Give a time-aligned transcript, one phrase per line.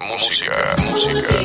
[0.00, 1.44] Música, música.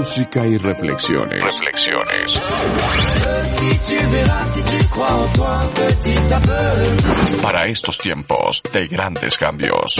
[0.00, 1.44] Música y reflexiones.
[1.44, 2.40] Reflexiones.
[7.42, 9.98] Para estos tiempos de grandes cambios.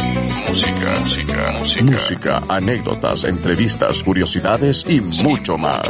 [0.48, 1.84] Música, música, música.
[1.84, 5.87] Música, anécdotas, entrevistas, curiosidades y mucho más.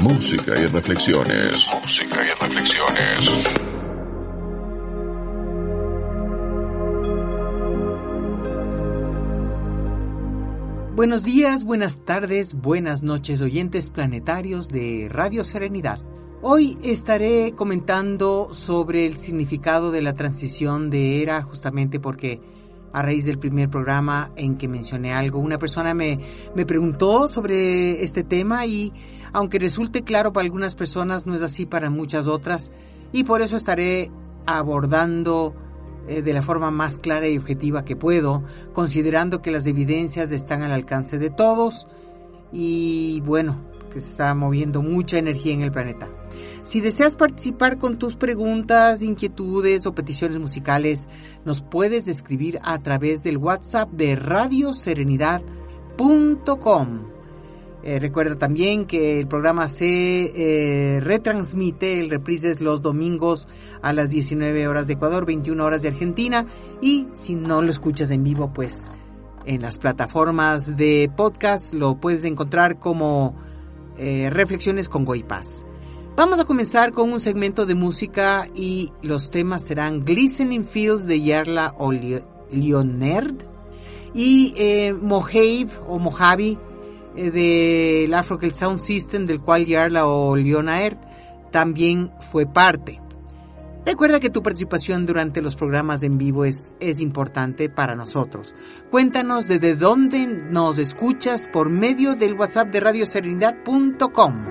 [0.00, 1.68] Música y reflexiones.
[1.82, 3.55] Música y reflexiones.
[10.96, 15.98] Buenos días, buenas tardes, buenas noches oyentes planetarios de Radio Serenidad.
[16.40, 22.40] Hoy estaré comentando sobre el significado de la transición de era justamente porque
[22.94, 26.16] a raíz del primer programa en que mencioné algo, una persona me,
[26.54, 28.90] me preguntó sobre este tema y
[29.34, 32.72] aunque resulte claro para algunas personas, no es así para muchas otras
[33.12, 34.10] y por eso estaré
[34.46, 35.52] abordando
[36.08, 40.62] eh, de la forma más clara y objetiva que puedo, considerando que las evidencias están
[40.62, 41.86] al alcance de todos
[42.52, 46.08] y bueno, que se está moviendo mucha energía en el planeta.
[46.62, 50.98] Si deseas participar con tus preguntas, inquietudes o peticiones musicales,
[51.44, 57.12] nos puedes escribir a través del WhatsApp de radioserenidad.com.
[57.84, 63.46] Eh, recuerda también que el programa se eh, retransmite, el reprise es los domingos
[63.82, 66.46] a las 19 horas de Ecuador, 21 horas de Argentina
[66.80, 68.74] y si no lo escuchas en vivo, pues
[69.46, 73.36] en las plataformas de podcast lo puedes encontrar como
[73.96, 75.64] eh, Reflexiones con Goipas.
[76.16, 81.20] Vamos a comenzar con un segmento de música y los temas serán Glistening Fields de
[81.20, 83.34] Yarla o Leonard
[84.14, 86.56] y eh, Mojave o Mojave
[87.16, 90.96] eh, del Afrokel Sound System del cual Yarla o Leonard
[91.50, 93.00] también fue parte.
[93.86, 98.52] Recuerda que tu participación durante los programas en vivo es, es importante para nosotros.
[98.90, 104.46] Cuéntanos desde dónde nos escuchas por medio del WhatsApp de radioserenidad.com.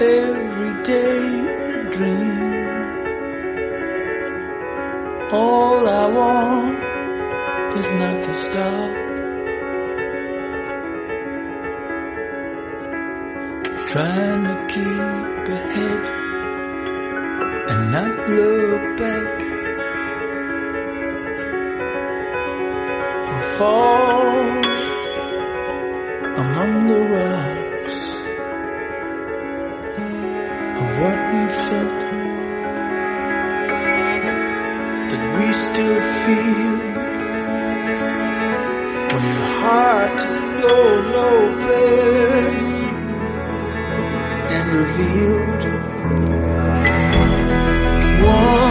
[0.00, 2.54] Every day dream.
[5.32, 9.03] All I want is not to stop.
[13.86, 16.08] Trying to keep ahead
[17.70, 19.42] and not look back.
[23.30, 24.26] And fall
[26.42, 27.98] among the rocks.
[30.80, 32.00] Of what we felt
[35.10, 36.78] that we still feel
[39.12, 42.63] when your heart is blown open
[44.54, 45.64] and revealed.
[48.24, 48.63] One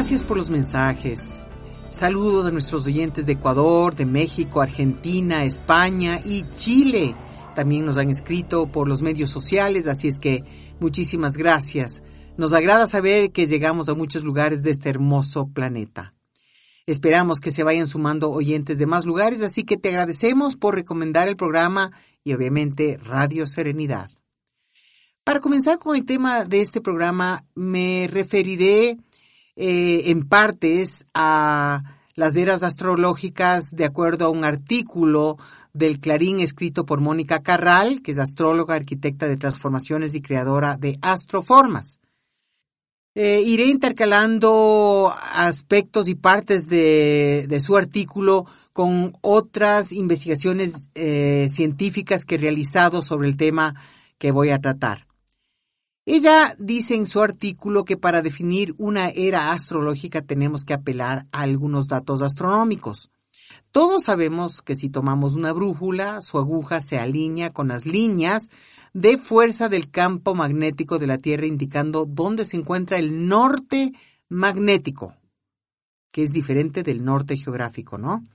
[0.00, 1.20] Gracias por los mensajes.
[1.90, 7.14] Saludos a nuestros oyentes de Ecuador, de México, Argentina, España y Chile.
[7.54, 10.42] También nos han escrito por los medios sociales, así es que
[10.80, 12.02] muchísimas gracias.
[12.38, 16.14] Nos agrada saber que llegamos a muchos lugares de este hermoso planeta.
[16.86, 21.28] Esperamos que se vayan sumando oyentes de más lugares, así que te agradecemos por recomendar
[21.28, 21.92] el programa
[22.24, 24.10] y obviamente Radio Serenidad.
[25.24, 28.96] Para comenzar con el tema de este programa, me referiré
[29.62, 31.82] eh, en partes a
[32.14, 35.36] las eras astrológicas de acuerdo a un artículo
[35.74, 40.98] del Clarín escrito por Mónica Carral, que es astróloga, arquitecta de transformaciones y creadora de
[41.02, 41.98] Astroformas.
[43.14, 52.36] Eh, iré intercalando aspectos y partes de, su artículo con otras investigaciones eh, científicas que
[52.36, 53.74] he realizado sobre el tema
[54.16, 55.09] que voy a tratar.
[56.12, 61.42] Ella dice en su artículo que para definir una era astrológica tenemos que apelar a
[61.42, 63.12] algunos datos astronómicos.
[63.70, 68.48] Todos sabemos que si tomamos una brújula, su aguja se alinea con las líneas
[68.92, 73.92] de fuerza del campo magnético de la Tierra indicando dónde se encuentra el norte
[74.28, 75.14] magnético,
[76.10, 78.26] que es diferente del norte geográfico, ¿no?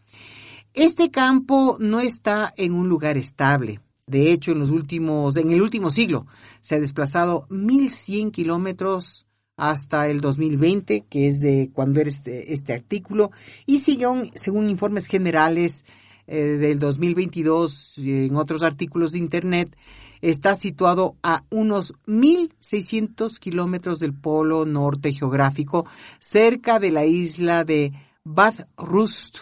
[0.73, 3.81] Este campo no está en un lugar estable.
[4.07, 6.27] De hecho, en los últimos, en el último siglo,
[6.65, 12.73] se ha desplazado 1100 kilómetros hasta el 2020, que es de cuando era este, este
[12.73, 13.29] artículo,
[13.67, 15.85] y según, según informes generales
[16.25, 19.77] eh, del 2022 en otros artículos de Internet,
[20.21, 25.85] está situado a unos 1.600 kilómetros del polo norte geográfico,
[26.17, 27.91] cerca de la isla de
[28.23, 29.37] Bathurst,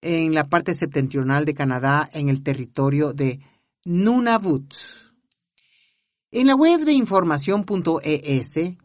[0.00, 3.40] en la parte septentrional de Canadá, en el territorio de
[3.84, 4.72] Nunavut.
[6.32, 8.76] En la web de información.es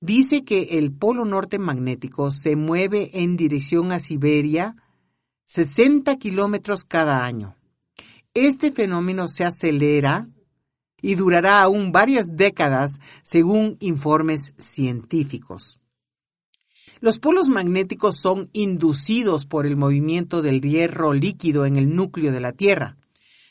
[0.00, 4.76] dice que el polo norte magnético se mueve en dirección a Siberia
[5.46, 7.56] 60 kilómetros cada año.
[8.34, 10.28] Este fenómeno se acelera
[11.00, 15.80] y durará aún varias décadas según informes científicos.
[17.00, 22.40] Los polos magnéticos son inducidos por el movimiento del hierro líquido en el núcleo de
[22.40, 22.98] la Tierra.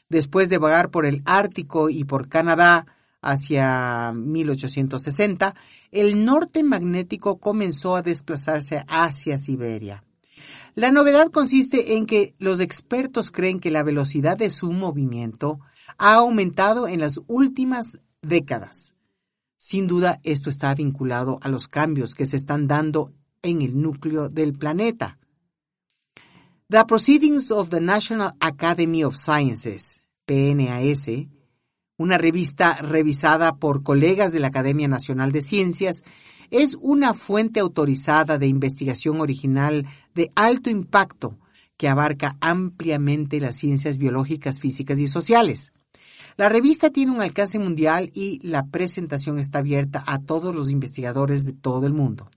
[0.07, 2.85] Después de vagar por el Ártico y por Canadá
[3.21, 5.55] hacia 1860,
[5.91, 10.03] el norte magnético comenzó a desplazarse hacia Siberia.
[10.75, 15.59] La novedad consiste en que los expertos creen que la velocidad de su movimiento
[15.97, 17.87] ha aumentado en las últimas
[18.21, 18.95] décadas.
[19.57, 23.11] Sin duda, esto está vinculado a los cambios que se están dando
[23.41, 25.17] en el núcleo del planeta.
[26.69, 31.27] The Proceedings of the National Academy of Sciences, PNAS,
[31.99, 36.03] una revista revisada por colegas de la Academia Nacional de Ciencias,
[36.49, 41.37] es una fuente autorizada de investigación original de alto impacto
[41.75, 45.71] que abarca ampliamente las ciencias biológicas, físicas y sociales.
[46.37, 51.43] La revista tiene un alcance mundial y la presentación está abierta a todos los investigadores
[51.43, 52.29] de todo el mundo.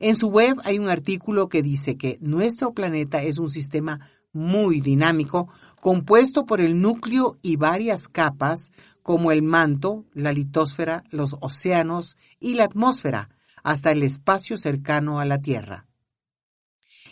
[0.00, 4.00] En su web hay un artículo que dice que nuestro planeta es un sistema
[4.34, 5.48] muy dinámico,
[5.80, 12.54] compuesto por el núcleo y varias capas como el manto, la litosfera, los océanos y
[12.54, 13.30] la atmósfera,
[13.62, 15.88] hasta el espacio cercano a la Tierra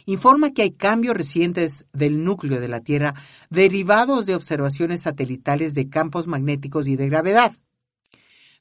[0.06, 3.14] informa que hay cambios recientes del núcleo de la Tierra
[3.50, 7.52] derivados de observaciones satelitales de campos magnéticos y de gravedad.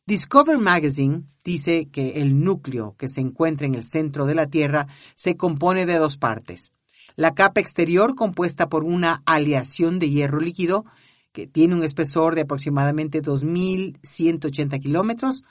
[0.07, 4.87] Discover Magazine dice que el núcleo que se encuentra en el centro de la Tierra
[5.15, 6.74] se compone de dos partes.
[7.15, 10.85] La capa exterior compuesta por una aleación de hierro líquido
[11.31, 15.43] que tiene un espesor de aproximadamente 2.180 kilómetros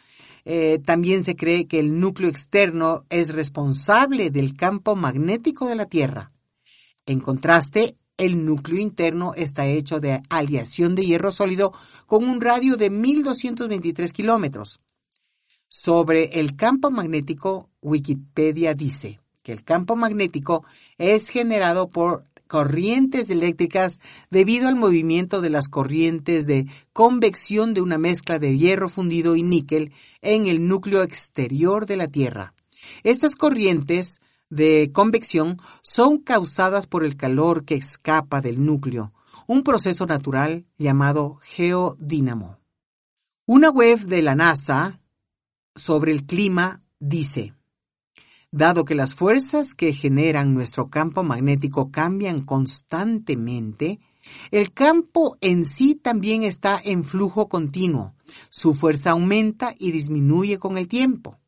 [0.44, 5.86] eh, también se cree que el núcleo externo es responsable del campo magnético de la
[5.86, 6.32] Tierra.
[7.06, 11.72] En contraste, el núcleo interno está hecho de aleación de hierro sólido
[12.06, 14.80] con un radio de 1223 kilómetros.
[15.68, 20.64] Sobre el campo magnético, Wikipedia dice que el campo magnético
[20.98, 27.98] es generado por corrientes eléctricas debido al movimiento de las corrientes de convección de una
[27.98, 32.54] mezcla de hierro fundido y níquel en el núcleo exterior de la Tierra.
[33.02, 39.12] Estas corrientes de convección son causadas por el calor que escapa del núcleo,
[39.46, 42.58] un proceso natural llamado geodínamo.
[43.46, 45.00] Una web de la NASA
[45.74, 47.52] sobre el clima dice,
[48.56, 53.98] Dado que las fuerzas que generan nuestro campo magnético cambian constantemente,
[54.52, 58.14] el campo en sí también está en flujo continuo.
[58.50, 61.40] Su fuerza aumenta y disminuye con el tiempo.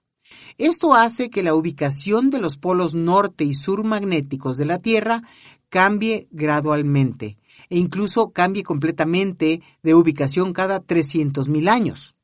[0.58, 5.22] Esto hace que la ubicación de los polos norte y sur magnéticos de la Tierra
[5.68, 7.38] cambie gradualmente
[7.70, 12.15] e incluso cambie completamente de ubicación cada 300.000 años.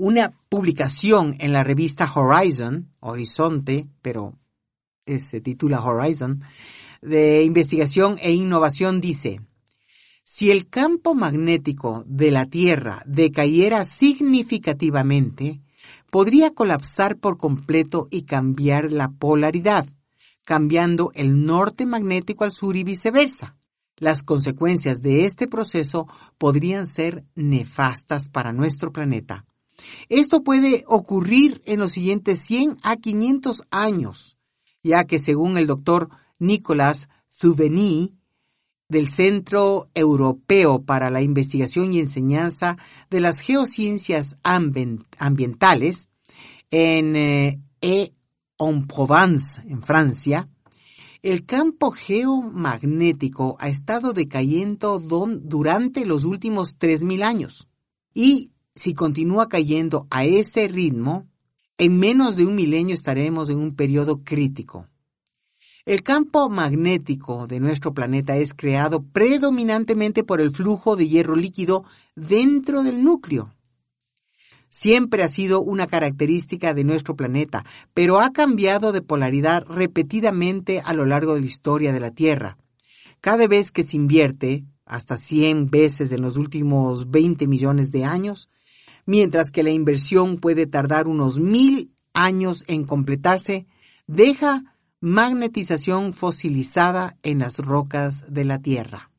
[0.00, 4.38] Una publicación en la revista Horizon, Horizonte, pero
[5.04, 6.40] se titula Horizon,
[7.02, 9.40] de investigación e innovación dice,
[10.22, 15.62] si el campo magnético de la Tierra decayera significativamente,
[16.12, 19.84] podría colapsar por completo y cambiar la polaridad,
[20.44, 23.56] cambiando el norte magnético al sur y viceversa.
[23.96, 26.06] Las consecuencias de este proceso
[26.38, 29.47] podrían ser nefastas para nuestro planeta.
[30.08, 34.36] Esto puede ocurrir en los siguientes 100 a 500 años,
[34.82, 38.14] ya que según el doctor Nicolas Souveny,
[38.88, 42.78] del Centro Europeo para la Investigación y Enseñanza
[43.10, 46.08] de las Geociencias Ambientales
[46.70, 50.48] en eh, E-en-Provence, en Francia,
[51.22, 57.68] el campo geomagnético ha estado decayendo durante los últimos 3.000 años.
[58.14, 61.26] Y si continúa cayendo a ese ritmo,
[61.78, 64.86] en menos de un milenio estaremos en un periodo crítico.
[65.84, 71.84] El campo magnético de nuestro planeta es creado predominantemente por el flujo de hierro líquido
[72.14, 73.54] dentro del núcleo.
[74.68, 77.64] Siempre ha sido una característica de nuestro planeta,
[77.94, 82.58] pero ha cambiado de polaridad repetidamente a lo largo de la historia de la Tierra.
[83.20, 88.48] Cada vez que se invierte, hasta 100 veces en los últimos 20 millones de años,
[89.08, 93.66] mientras que la inversión puede tardar unos mil años en completarse,
[94.06, 99.10] deja magnetización fosilizada en las rocas de la Tierra.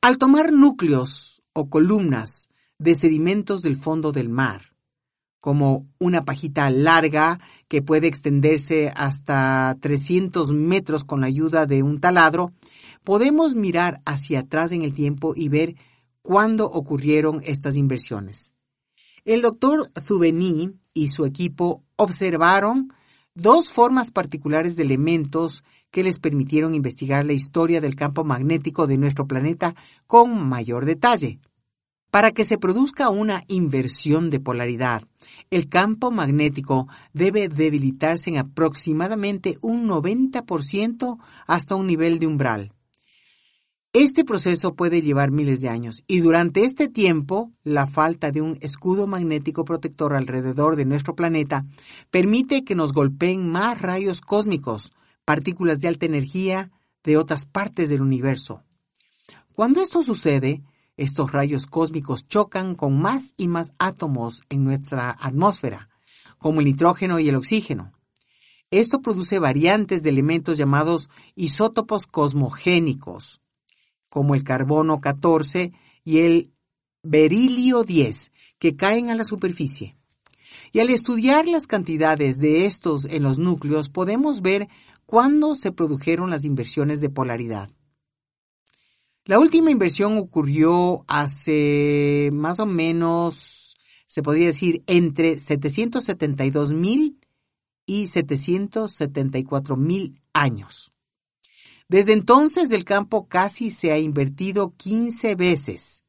[0.00, 2.48] Al tomar núcleos o columnas
[2.80, 4.74] de sedimentos del fondo del mar,
[5.38, 12.00] como una pajita larga que puede extenderse hasta 300 metros con la ayuda de un
[12.00, 12.52] taladro,
[13.04, 15.76] podemos mirar hacia atrás en el tiempo y ver
[16.20, 18.53] cuándo ocurrieron estas inversiones.
[19.24, 22.92] El doctor Zubení y su equipo observaron
[23.34, 28.98] dos formas particulares de elementos que les permitieron investigar la historia del campo magnético de
[28.98, 29.74] nuestro planeta
[30.06, 31.40] con mayor detalle.
[32.10, 35.02] Para que se produzca una inversión de polaridad,
[35.50, 42.72] el campo magnético debe debilitarse en aproximadamente un 90% hasta un nivel de umbral.
[43.96, 48.58] Este proceso puede llevar miles de años y durante este tiempo la falta de un
[48.60, 51.64] escudo magnético protector alrededor de nuestro planeta
[52.10, 54.92] permite que nos golpeen más rayos cósmicos,
[55.24, 56.72] partículas de alta energía
[57.04, 58.64] de otras partes del universo.
[59.52, 60.64] Cuando esto sucede,
[60.96, 65.88] estos rayos cósmicos chocan con más y más átomos en nuestra atmósfera,
[66.38, 67.92] como el nitrógeno y el oxígeno.
[68.72, 73.40] Esto produce variantes de elementos llamados isótopos cosmogénicos
[74.14, 75.72] como el carbono 14
[76.04, 76.52] y el
[77.02, 79.96] berilio 10, que caen a la superficie.
[80.70, 84.68] Y al estudiar las cantidades de estos en los núcleos, podemos ver
[85.04, 87.68] cuándo se produjeron las inversiones de polaridad.
[89.24, 93.74] La última inversión ocurrió hace más o menos,
[94.06, 97.18] se podría decir, entre 772 mil
[97.84, 100.83] y 774 mil años.
[101.88, 106.04] Desde entonces el campo casi se ha invertido 15 veces,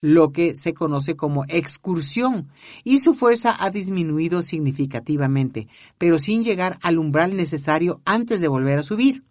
[0.00, 2.48] lo que se conoce como excursión,
[2.82, 8.78] y su fuerza ha disminuido significativamente, pero sin llegar al umbral necesario antes de volver
[8.78, 9.24] a subir.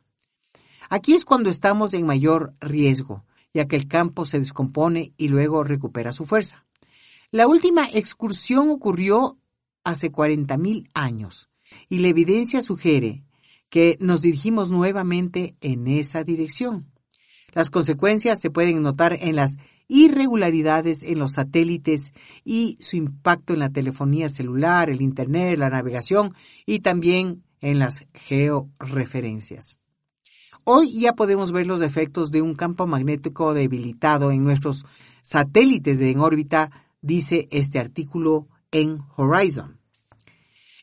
[0.90, 5.64] Aquí es cuando estamos en mayor riesgo, ya que el campo se descompone y luego
[5.64, 6.66] recupera su fuerza.
[7.32, 9.38] La última excursión ocurrió
[9.84, 11.50] hace 40.000 años,
[11.90, 13.24] y la evidencia sugiere
[13.70, 16.92] que nos dirigimos nuevamente en esa dirección.
[17.54, 23.60] Las consecuencias se pueden notar en las irregularidades en los satélites y su impacto en
[23.60, 26.34] la telefonía celular, el Internet, la navegación
[26.66, 29.80] y también en las georreferencias.
[30.64, 34.84] Hoy ya podemos ver los efectos de un campo magnético debilitado en nuestros
[35.22, 36.70] satélites en órbita,
[37.02, 39.77] dice este artículo en Horizon.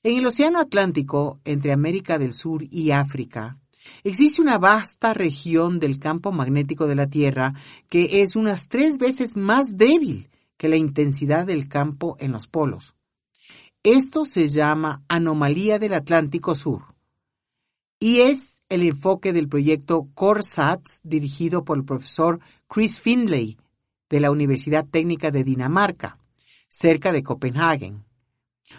[0.06, 3.56] En el Océano Atlántico, entre América del Sur y África,
[4.02, 7.54] existe una vasta región del campo magnético de la Tierra
[7.88, 12.94] que es unas tres veces más débil que la intensidad del campo en los polos.
[13.82, 16.94] Esto se llama anomalía del Atlántico Sur
[17.98, 23.56] y es el enfoque del proyecto CORSAT dirigido por el profesor Chris Findlay
[24.10, 26.18] de la Universidad Técnica de Dinamarca,
[26.68, 27.94] cerca de Copenhague.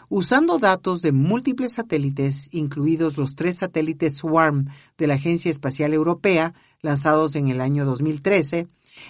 [0.09, 4.67] Usando datos de múltiples satélites, incluidos los tres satélites SWARM
[4.97, 8.67] de la Agencia Espacial Europea, lanzados en el año 2013,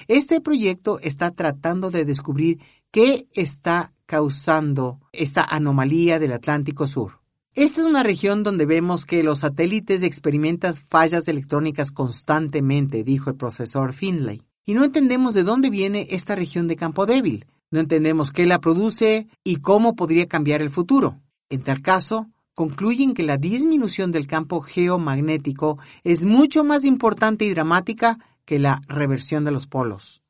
[0.08, 2.60] este proyecto está tratando de descubrir
[2.92, 7.20] qué está causando esta anomalía del Atlántico Sur.
[7.54, 13.38] Esta es una región donde vemos que los satélites experimentan fallas electrónicas constantemente, dijo el
[13.38, 14.42] profesor Finlay.
[14.66, 17.46] Y no entendemos de dónde viene esta región de campo débil.
[17.72, 21.20] No entendemos qué la produce y cómo podría cambiar el futuro.
[21.50, 27.52] En tal caso, concluyen que la disminución del campo geomagnético es mucho más importante y
[27.52, 30.22] dramática que la reversión de los polos.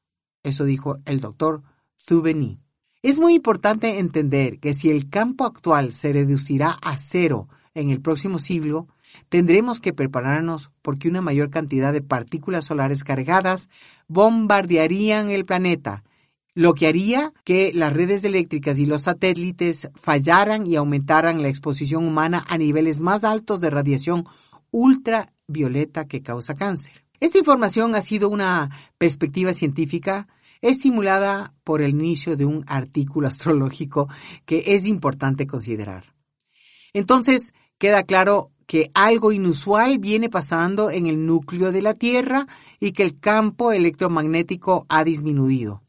[0.44, 1.64] Eso dijo el doctor
[1.98, 2.60] Souveny.
[3.02, 8.02] Es muy importante entender que si el campo actual se reducirá a cero en el
[8.02, 8.88] próximo siglo,
[9.30, 13.70] tendremos que prepararnos porque una mayor cantidad de partículas solares cargadas
[14.08, 16.04] bombardearían el planeta,
[16.56, 22.08] lo que haría que las redes eléctricas y los satélites fallaran y aumentaran la exposición
[22.08, 24.24] humana a niveles más altos de radiación
[24.72, 27.04] ultravioleta que causa cáncer.
[27.20, 30.28] Esta información ha sido una perspectiva científica
[30.62, 34.08] estimulada por el inicio de un artículo astrológico
[34.46, 36.14] que es importante considerar.
[36.94, 42.48] Entonces, queda claro que algo inusual viene pasando en el núcleo de la Tierra
[42.80, 45.85] y que el campo electromagnético ha disminuido.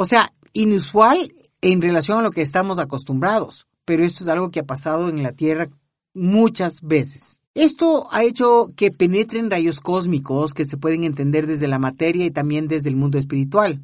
[0.00, 4.60] O sea, inusual en relación a lo que estamos acostumbrados, pero esto es algo que
[4.60, 5.70] ha pasado en la Tierra
[6.14, 7.40] muchas veces.
[7.52, 12.30] Esto ha hecho que penetren rayos cósmicos que se pueden entender desde la materia y
[12.30, 13.80] también desde el mundo espiritual.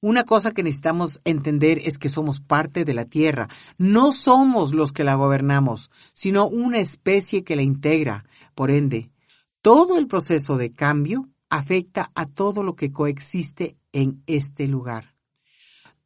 [0.00, 3.50] Una cosa que necesitamos entender es que somos parte de la Tierra.
[3.76, 8.24] No somos los que la gobernamos, sino una especie que la integra.
[8.54, 9.10] Por ende,
[9.60, 15.09] todo el proceso de cambio afecta a todo lo que coexiste en este lugar.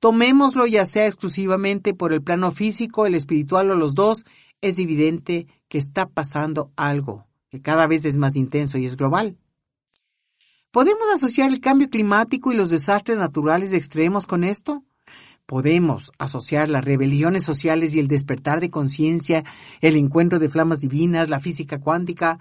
[0.05, 4.23] Tomémoslo ya sea exclusivamente por el plano físico, el espiritual o los dos,
[4.61, 9.38] es evidente que está pasando algo que cada vez es más intenso y es global.
[10.71, 14.85] ¿Podemos asociar el cambio climático y los desastres naturales extremos con esto?
[15.47, 19.43] Podemos asociar las rebeliones sociales y el despertar de conciencia,
[19.81, 22.40] el encuentro de flamas divinas, la física cuántica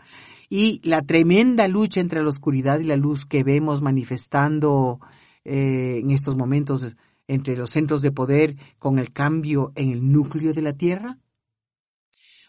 [0.49, 4.99] y la tremenda lucha entre la oscuridad y la luz que vemos manifestando
[5.45, 6.93] eh, en estos momentos
[7.27, 11.19] entre los centros de poder con el cambio en el núcleo de la Tierra?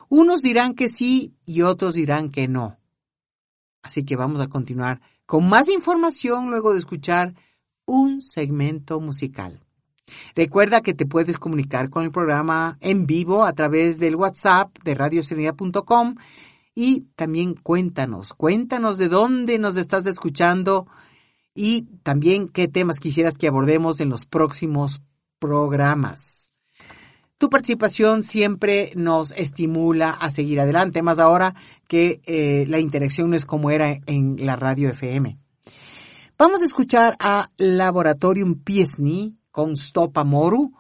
[0.08, 2.78] Unos dirán que sí y otros dirán que no.
[3.82, 7.34] Así que vamos a continuar con más información luego de escuchar
[7.86, 9.60] un segmento musical.
[10.34, 14.94] Recuerda que te puedes comunicar con el programa en vivo a través del WhatsApp de
[14.94, 16.16] radioserenidad.com
[16.74, 20.86] y también cuéntanos, cuéntanos de dónde nos estás escuchando
[21.54, 25.00] y también qué temas quisieras que abordemos en los próximos
[25.38, 26.52] programas.
[27.38, 31.54] Tu participación siempre nos estimula a seguir adelante, más ahora
[31.88, 35.38] que eh, la interacción no es como era en la radio FM.
[36.36, 40.72] Vamos a escuchar a Laboratorium Piesni con Stopa Moru.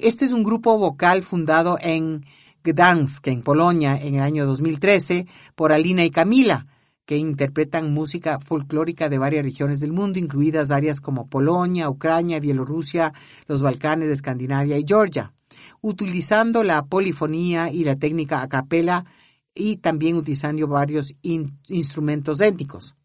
[0.00, 2.24] Este es un grupo vocal fundado en
[2.64, 6.66] Gdansk, en Polonia, en el año 2013, por Alina y Camila,
[7.06, 13.12] que interpretan música folclórica de varias regiones del mundo, incluidas áreas como Polonia, Ucrania, Bielorrusia,
[13.46, 15.32] los Balcanes, Escandinavia y Georgia,
[15.80, 19.06] utilizando la polifonía y la técnica a capela
[19.54, 22.96] y también utilizando varios instrumentos étnicos.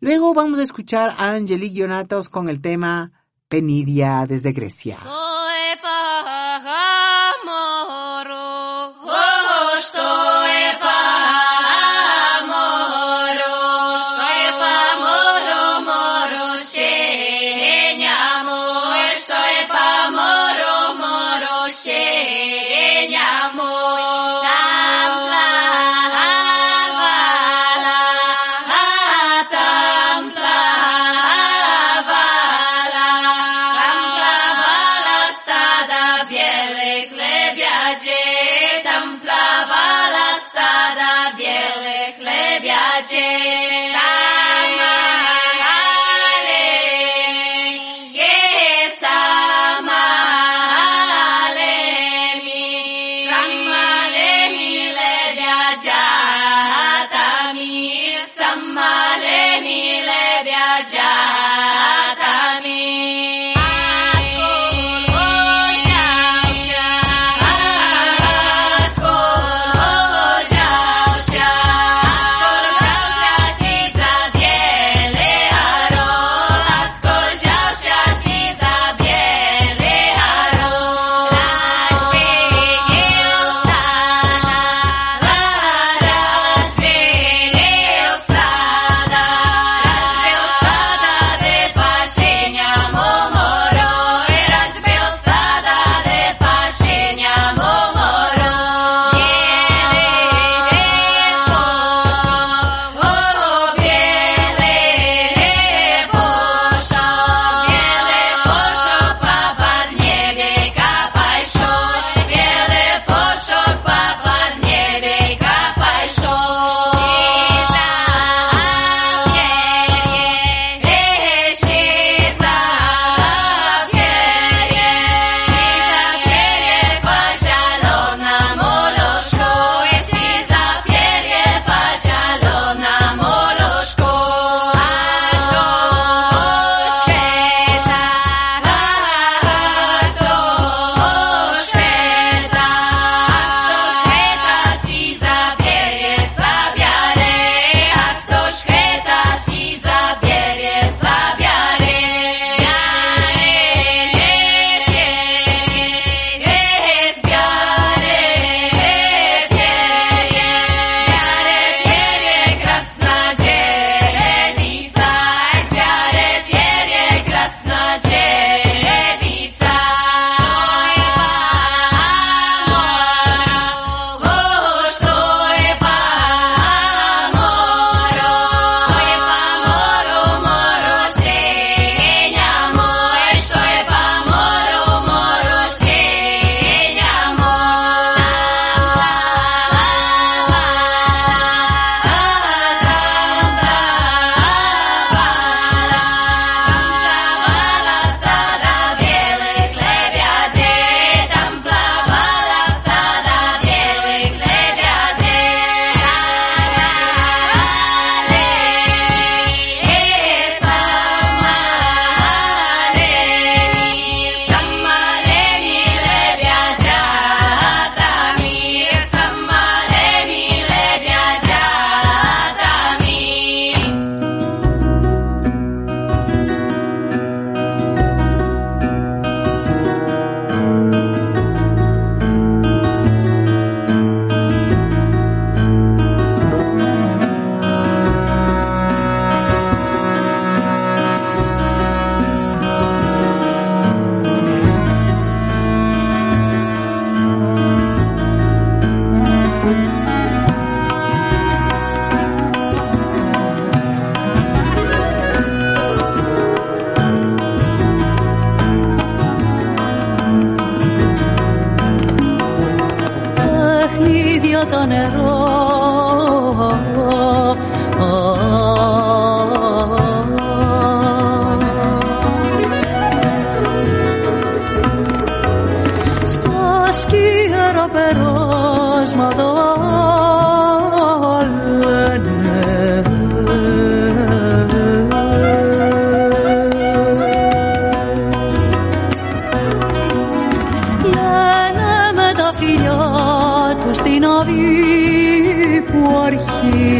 [0.00, 3.12] Luego vamos a escuchar a Angelique Yonatos con el tema
[3.48, 4.98] Penidia desde Grecia.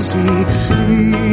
[0.09, 1.28] see.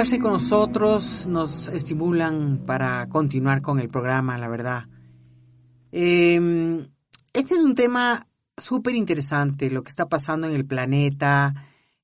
[0.00, 4.84] Comunicarse con nosotros, nos estimulan para continuar con el programa, la verdad.
[5.92, 6.88] Eh,
[7.34, 8.26] este es un tema
[8.56, 11.52] súper interesante, lo que está pasando en el planeta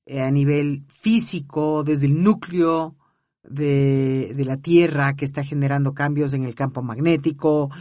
[0.05, 2.95] eh, a nivel físico, desde el núcleo
[3.41, 7.71] de, de, la Tierra que está generando cambios en el campo magnético,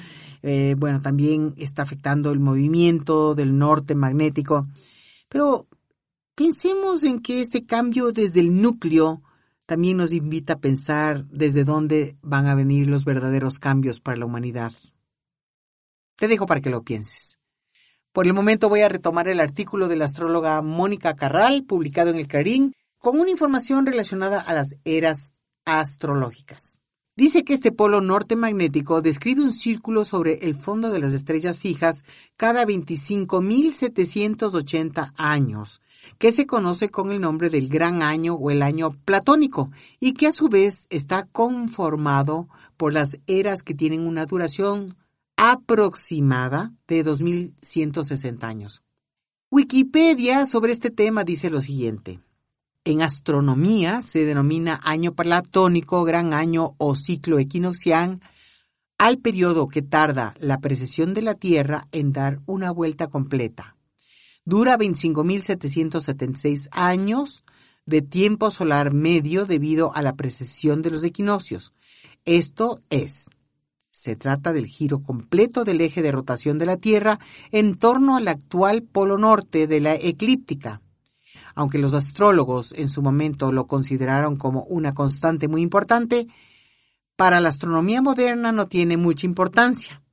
[0.42, 4.66] eh, bueno, también está afectando el movimiento del norte magnético,
[5.28, 5.66] pero
[6.34, 9.20] pensemos en que este cambio desde el núcleo
[9.66, 14.26] también nos invita a pensar desde dónde van a venir los verdaderos cambios para la
[14.26, 14.72] humanidad.
[16.16, 17.38] Te dejo para que lo pienses.
[18.12, 22.16] Por el momento voy a retomar el artículo de la astróloga Mónica Carral, publicado en
[22.16, 25.18] el Clarín, con una información relacionada a las eras
[25.66, 26.80] astrológicas.
[27.16, 31.58] Dice que este polo norte magnético describe un círculo sobre el fondo de las estrellas
[31.58, 32.04] fijas
[32.36, 35.82] cada 25.780 años,
[36.18, 40.26] que se conoce con el nombre del gran año o el año platónico, y que
[40.26, 44.96] a su vez está conformado por las eras que tienen una duración
[45.36, 48.82] aproximada de 2160 años.
[49.50, 52.20] Wikipedia sobre este tema dice lo siguiente.
[52.84, 58.20] En astronomía se denomina año platónico, gran año o ciclo equinoccial
[58.98, 63.75] al periodo que tarda la precesión de la Tierra en dar una vuelta completa.
[64.46, 67.44] Dura 25.776 años
[67.84, 71.72] de tiempo solar medio debido a la precesión de los equinoccios.
[72.24, 73.28] Esto es,
[73.90, 77.18] se trata del giro completo del eje de rotación de la Tierra
[77.50, 80.80] en torno al actual polo norte de la eclíptica.
[81.56, 86.28] Aunque los astrólogos en su momento lo consideraron como una constante muy importante,
[87.16, 90.04] para la astronomía moderna no tiene mucha importancia.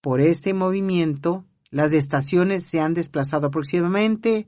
[0.00, 1.44] Por este movimiento,
[1.74, 4.46] las estaciones se han desplazado aproximadamente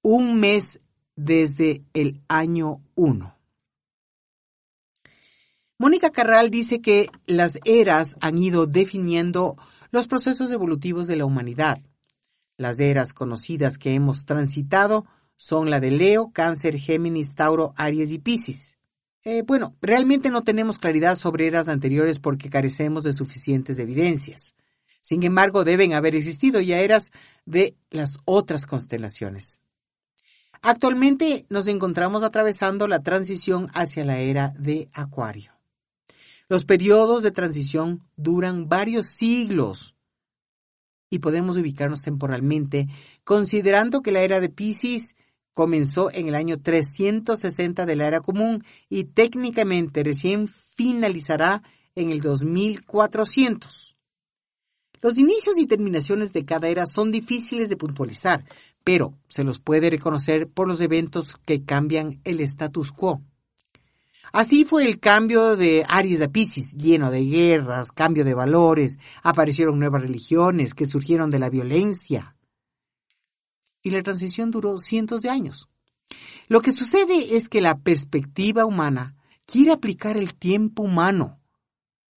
[0.00, 0.80] un mes
[1.14, 3.36] desde el año 1.
[5.76, 9.56] Mónica Carral dice que las eras han ido definiendo
[9.90, 11.82] los procesos evolutivos de la humanidad.
[12.56, 15.04] Las eras conocidas que hemos transitado
[15.36, 18.78] son la de Leo, Cáncer, Géminis, Tauro, Aries y Piscis.
[19.26, 24.54] Eh, bueno, realmente no tenemos claridad sobre eras anteriores porque carecemos de suficientes evidencias.
[25.06, 27.12] Sin embargo, deben haber existido ya eras
[27.44, 29.60] de las otras constelaciones.
[30.62, 35.52] Actualmente nos encontramos atravesando la transición hacia la era de Acuario.
[36.48, 39.94] Los periodos de transición duran varios siglos
[41.08, 42.88] y podemos ubicarnos temporalmente
[43.22, 45.14] considerando que la era de Pisces
[45.52, 51.62] comenzó en el año 360 de la era común y técnicamente recién finalizará
[51.94, 53.85] en el 2400.
[55.02, 58.44] Los inicios y terminaciones de cada era son difíciles de puntualizar,
[58.82, 63.22] pero se los puede reconocer por los eventos que cambian el status quo.
[64.32, 69.78] Así fue el cambio de Aries a Pisces, lleno de guerras, cambio de valores, aparecieron
[69.78, 72.36] nuevas religiones que surgieron de la violencia,
[73.82, 75.68] y la transición duró cientos de años.
[76.48, 79.14] Lo que sucede es que la perspectiva humana
[79.46, 81.40] quiere aplicar el tiempo humano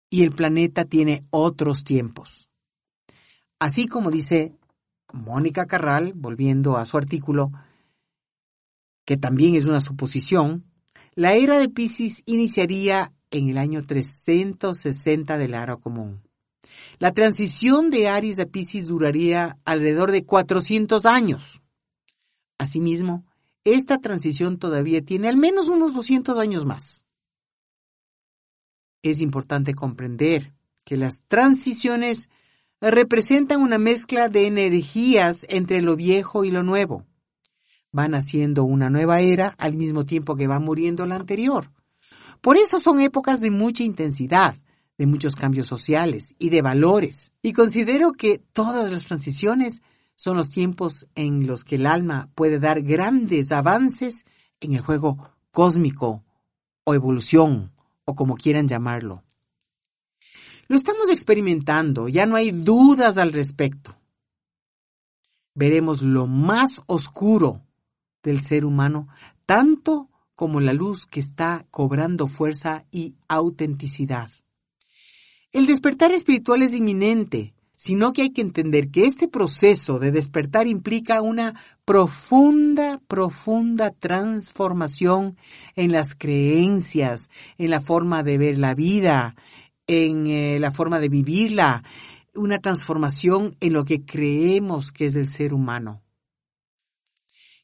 [0.09, 2.46] y el planeta tiene otros tiempos.
[3.59, 4.53] Así como dice
[5.13, 7.53] Mónica Carral, volviendo a su artículo,
[9.05, 10.65] que también es una suposición,
[11.15, 16.23] la era de Pisces iniciaría en el año 360 del Ara Común.
[16.99, 21.63] La transición de Aries a Pisces duraría alrededor de 400 años.
[22.59, 23.25] Asimismo,
[23.65, 27.05] esta transición todavía tiene al menos unos 200 años más.
[29.03, 30.53] Es importante comprender
[30.85, 32.29] que las transiciones
[32.81, 37.05] representan una mezcla de energías entre lo viejo y lo nuevo.
[37.93, 41.71] Van haciendo una nueva era al mismo tiempo que va muriendo la anterior.
[42.41, 44.57] Por eso son épocas de mucha intensidad,
[44.99, 47.33] de muchos cambios sociales y de valores.
[47.43, 49.83] Y considero que todas las transiciones
[50.15, 54.25] son los tiempos en los que el alma puede dar grandes avances
[54.61, 56.23] en el juego cósmico
[56.85, 57.73] o evolución
[58.05, 59.23] o como quieran llamarlo.
[60.69, 63.97] Lo estamos experimentando, ya no hay dudas al respecto.
[65.55, 67.63] Veremos lo más oscuro
[68.23, 69.09] del ser humano,
[69.47, 74.29] tanto como la luz que está cobrando fuerza y autenticidad.
[75.53, 80.67] El despertar espiritual es inminente, sino que hay que entender que este proceso de despertar
[80.67, 81.55] implica una
[81.85, 85.37] profunda, profunda transformación
[85.77, 89.37] en las creencias, en la forma de ver la vida,
[89.87, 91.83] en eh, la forma de vivirla,
[92.35, 96.03] una transformación en lo que creemos que es el ser humano.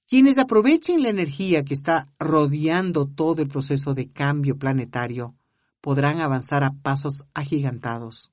[0.06, 5.34] Quienes aprovechen la energía que está rodeando todo el proceso de cambio planetario
[5.80, 8.30] podrán avanzar a pasos agigantados.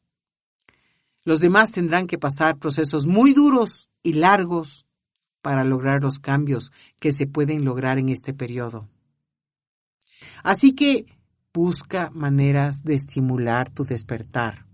[1.24, 4.88] Los demás tendrán que pasar procesos muy duros y largos
[5.42, 8.90] para lograr los cambios que se pueden lograr en este periodo.
[10.44, 11.06] Así que
[11.54, 14.66] busca maneras de estimular tu despertar.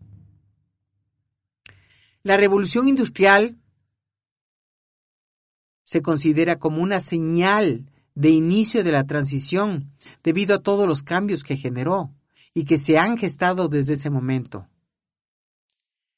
[2.23, 3.57] La revolución industrial
[5.83, 9.91] se considera como una señal de inicio de la transición
[10.23, 12.13] debido a todos los cambios que generó
[12.53, 14.67] y que se han gestado desde ese momento.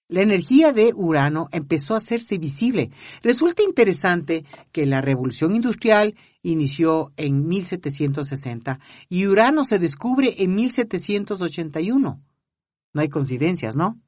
[0.10, 2.92] La energía de Urano empezó a hacerse visible.
[3.22, 8.80] Resulta interesante que la revolución industrial inició en 1760
[9.10, 12.22] y Urano se descubre en 1781.
[12.94, 14.00] No hay coincidencias, ¿no?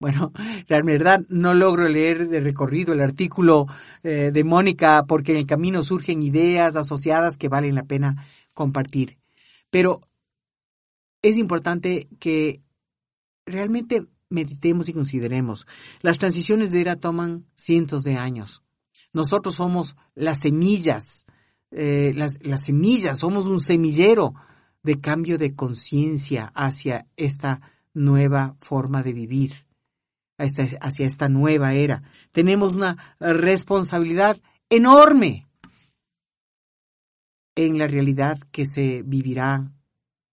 [0.00, 0.32] Bueno,
[0.68, 3.66] la verdad no logro leer de recorrido el artículo
[4.02, 9.18] eh, de Mónica porque en el camino surgen ideas asociadas que valen la pena compartir.
[9.70, 10.00] Pero
[11.20, 12.62] es importante que
[13.46, 15.66] realmente meditemos y consideremos.
[16.00, 18.62] Las transiciones de era toman cientos de años.
[19.12, 21.26] Nosotros somos las semillas,
[21.70, 24.34] eh, las, las semillas, somos un semillero
[24.82, 27.60] de cambio de conciencia hacia esta
[27.94, 29.66] nueva forma de vivir,
[30.38, 32.02] hacia esta nueva era.
[32.32, 34.40] Tenemos una responsabilidad
[34.70, 35.46] enorme
[37.54, 39.70] en la realidad que se vivirá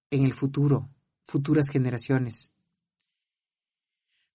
[0.09, 0.89] en el futuro,
[1.23, 2.53] futuras generaciones.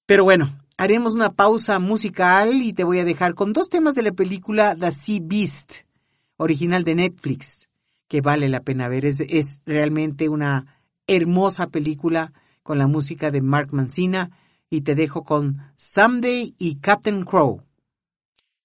[0.06, 4.02] Pero bueno, haremos una pausa musical y te voy a dejar con dos temas de
[4.02, 5.72] la película The Sea Beast,
[6.36, 7.70] original de Netflix,
[8.06, 9.06] que vale la pena ver.
[9.06, 10.66] Es, realmente una
[11.06, 14.30] hermosa película con la música de Mark Mancina
[14.68, 17.62] y te dejo con Someday y Captain Crow.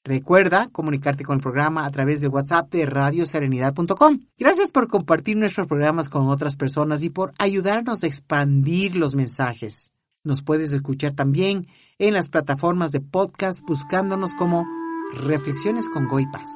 [0.04, 4.20] Recuerda comunicarte con el programa a través del WhatsApp de radioserenidad.com.
[4.38, 9.92] Gracias por compartir nuestros programas con otras personas y por ayudarnos a expandir los mensajes.
[10.24, 11.68] Nos puedes escuchar también
[11.98, 14.66] en las plataformas de podcast buscándonos como
[15.14, 16.50] Reflexiones con Goipas.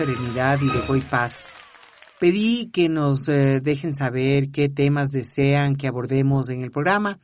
[0.00, 1.44] Serenidad y de Hoy Paz.
[2.18, 7.18] Pedí que nos eh, dejen saber qué temas desean que abordemos en el programa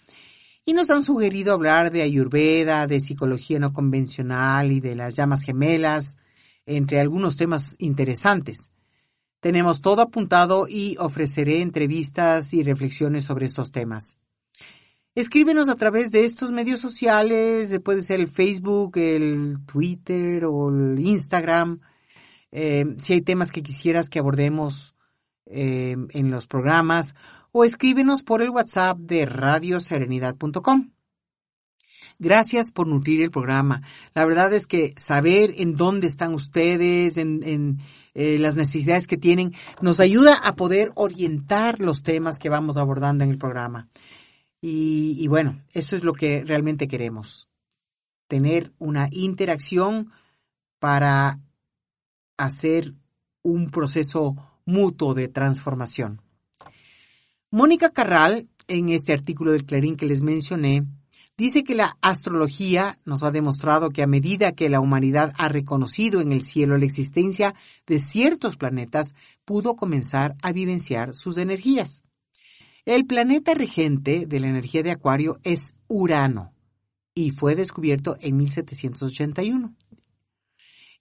[0.63, 5.41] y nos han sugerido hablar de Ayurveda, de psicología no convencional y de las llamas
[5.41, 6.19] gemelas,
[6.67, 8.71] entre algunos temas interesantes.
[9.41, 14.19] Tenemos todo apuntado y ofreceré entrevistas y reflexiones sobre estos temas.
[15.15, 21.01] Escríbenos a través de estos medios sociales, puede ser el Facebook, el Twitter o el
[21.01, 21.81] Instagram.
[22.53, 24.95] Eh, si hay temas que quisieras que abordemos
[25.47, 27.15] eh, en los programas
[27.53, 30.91] o escríbenos por el WhatsApp de radioserenidad.com.
[32.19, 33.83] Gracias por nutrir el programa.
[34.15, 37.79] La verdad es que saber en dónde están ustedes, en,
[38.15, 43.23] eh, las necesidades que tienen, nos ayuda a poder orientar los temas que vamos abordando
[43.25, 43.89] en el programa.
[44.61, 47.49] Y, y bueno, eso es lo que realmente queremos.
[48.29, 50.11] Tener una interacción
[50.79, 51.41] para
[52.37, 52.95] hacer
[53.43, 56.21] un proceso mutuo de transformación.
[57.51, 60.85] Mónica Carral, en este artículo del Clarín que les mencioné,
[61.39, 66.23] Dice que la astrología nos ha demostrado que a medida que la humanidad ha reconocido
[66.23, 67.55] en el cielo la existencia
[67.87, 69.15] de ciertos planetas,
[69.45, 72.03] pudo comenzar a vivenciar sus energías.
[72.87, 76.55] El planeta regente de la energía de Acuario es Urano
[77.15, 79.75] y fue descubierto en 1781.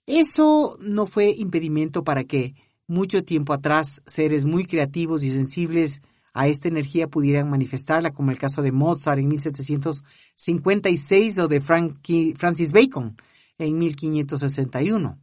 [0.06, 2.54] Eso no fue impedimento para que,
[2.86, 6.00] mucho tiempo atrás, seres muy creativos y sensibles
[6.32, 12.72] a esta energía pudieran manifestarla, como el caso de Mozart en 1756 o de Francis
[12.72, 13.16] Bacon
[13.58, 15.18] en 1561.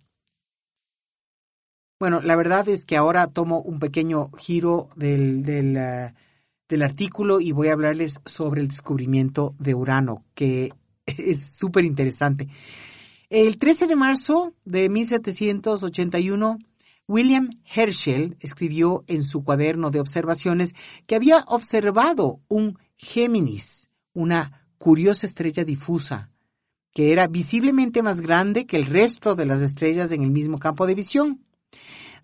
[2.00, 6.14] Bueno, la verdad es que ahora tomo un pequeño giro del, del, eh,
[6.84, 10.72] artículo y voy a hablarles sobre el descubrimiento de Urano, que
[11.06, 12.50] es súper interesante.
[13.34, 16.60] El 13 de marzo de 1781,
[17.08, 20.76] William Herschel escribió en su cuaderno de observaciones
[21.08, 26.30] que había observado un Géminis, una curiosa estrella difusa,
[26.94, 30.86] que era visiblemente más grande que el resto de las estrellas en el mismo campo
[30.86, 31.44] de visión.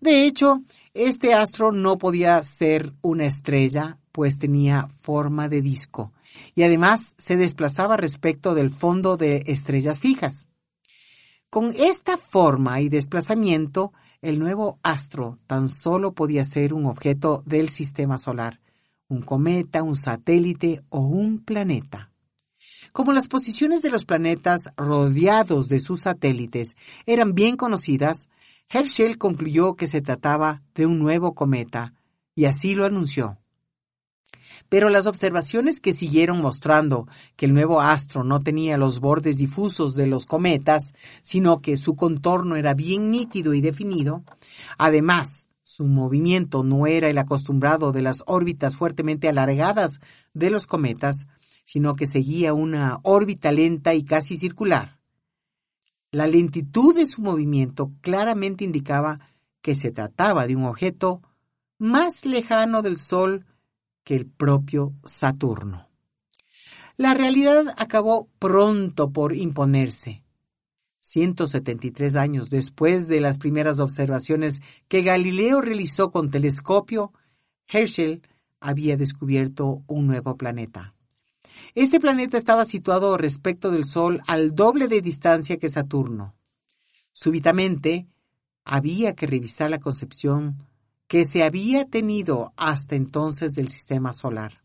[0.01, 0.62] De hecho,
[0.93, 6.14] este astro no podía ser una estrella, pues tenía forma de disco,
[6.53, 10.48] y además se desplazaba respecto del fondo de estrellas fijas.
[11.49, 13.91] Con esta forma y desplazamiento,
[14.21, 18.59] el nuevo astro tan solo podía ser un objeto del sistema solar,
[19.07, 22.11] un cometa, un satélite o un planeta.
[22.91, 26.75] Como las posiciones de los planetas rodeados de sus satélites
[27.07, 28.29] eran bien conocidas,
[28.69, 31.95] Herschel concluyó que se trataba de un nuevo cometa,
[32.35, 33.39] y así lo anunció.
[34.70, 39.95] Pero las observaciones que siguieron mostrando que el nuevo astro no tenía los bordes difusos
[39.95, 40.93] de los cometas,
[41.24, 44.24] sino que su contorno era bien nítido y definido,
[44.78, 49.99] además su movimiento no era el acostumbrado de las órbitas fuertemente alargadas
[50.34, 51.26] de los cometas,
[51.65, 54.99] sino que seguía una órbita lenta y casi circular.
[56.11, 59.20] La lentitud de su movimiento claramente indicaba
[59.61, 61.22] que se trataba de un objeto
[61.78, 63.45] más lejano del Sol
[64.10, 65.88] que el propio Saturno.
[66.97, 70.24] La realidad acabó pronto por imponerse.
[71.01, 77.14] 173 años después de las primeras observaciones que Galileo realizó con telescopio,
[77.68, 78.24] Herschel
[78.60, 80.95] había descubierto un nuevo planeta.
[81.76, 86.34] Este planeta estaba situado respecto del Sol al doble de distancia que Saturno.
[87.14, 88.07] Súbitamente,
[88.66, 90.66] había que revisar la concepción
[91.10, 94.62] que se había tenido hasta entonces del sistema solar.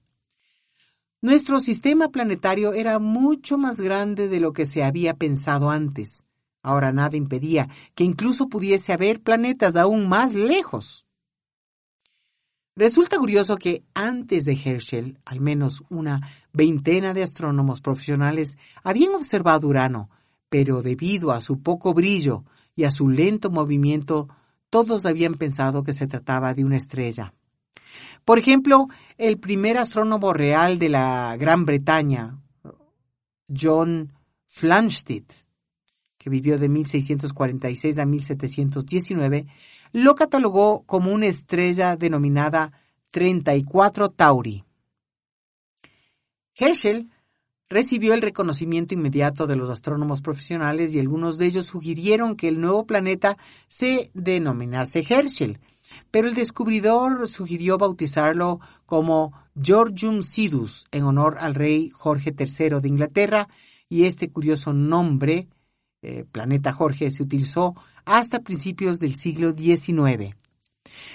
[1.22, 6.26] Nuestro sistema planetario era mucho más grande de lo que se había pensado antes.
[6.62, 11.06] Ahora nada impedía que incluso pudiese haber planetas aún más lejos.
[12.76, 16.20] Resulta curioso que antes de Herschel, al menos una
[16.52, 20.10] veintena de astrónomos profesionales habían observado Urano,
[20.50, 22.44] pero debido a su poco brillo
[22.76, 24.28] y a su lento movimiento
[24.74, 27.32] todos habían pensado que se trataba de una estrella.
[28.24, 32.40] Por ejemplo, el primer astrónomo real de la Gran Bretaña,
[33.48, 34.12] John
[34.46, 35.26] Flamsteed,
[36.18, 39.46] que vivió de 1646 a 1719,
[39.92, 42.72] lo catalogó como una estrella denominada
[43.12, 44.64] 34 Tauri.
[46.56, 47.12] Herschel
[47.74, 52.60] recibió el reconocimiento inmediato de los astrónomos profesionales y algunos de ellos sugirieron que el
[52.60, 55.58] nuevo planeta se denominase Herschel,
[56.12, 62.88] pero el descubridor sugirió bautizarlo como Georgium Sidus en honor al rey Jorge III de
[62.88, 63.48] Inglaterra
[63.88, 65.48] y este curioso nombre,
[66.00, 70.36] eh, planeta Jorge, se utilizó hasta principios del siglo XIX.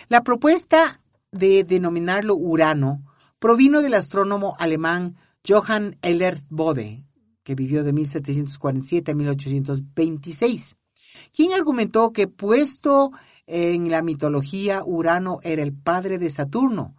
[0.10, 1.00] La propuesta
[1.32, 3.02] de denominarlo Urano
[3.40, 5.16] provino del astrónomo alemán
[5.50, 7.08] Johann Elert Bode,
[7.42, 10.78] que vivió de 1747 a 1826,
[11.34, 13.10] quien argumentó que puesto
[13.48, 16.96] en la mitología Urano era el padre de Saturno,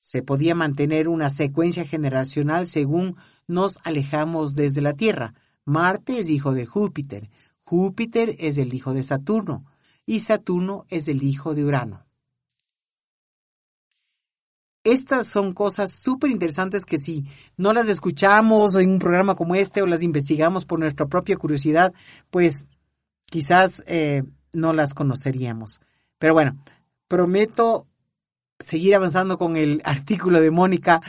[0.00, 5.34] se podía mantener una secuencia generacional según nos alejamos desde la Tierra.
[5.66, 7.28] Marte es hijo de Júpiter,
[7.62, 9.66] Júpiter es el hijo de Saturno
[10.06, 12.06] y Saturno es el hijo de Urano.
[14.82, 17.26] Estas son cosas súper interesantes que si
[17.58, 21.92] no las escuchamos en un programa como este o las investigamos por nuestra propia curiosidad,
[22.30, 22.64] pues
[23.26, 24.22] quizás eh,
[24.54, 25.80] no las conoceríamos.
[26.18, 26.62] Pero bueno,
[27.08, 27.86] prometo
[28.58, 31.00] seguir avanzando con el artículo de Mónica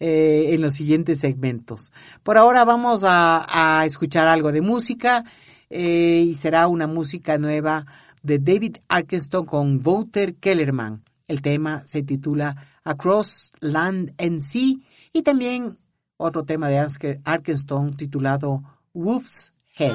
[0.00, 1.92] eh, en los siguientes segmentos.
[2.24, 5.24] Por ahora vamos a, escuchar algo de música
[5.68, 7.86] eh, y será una música nueva
[8.22, 11.04] de David Arkenstone con Wouter Kellerman.
[11.28, 14.80] El tema se titula Across Land and Sea
[15.12, 15.78] y también
[16.16, 16.84] otro tema de
[17.24, 19.94] Arkenstone titulado Wolf's Head.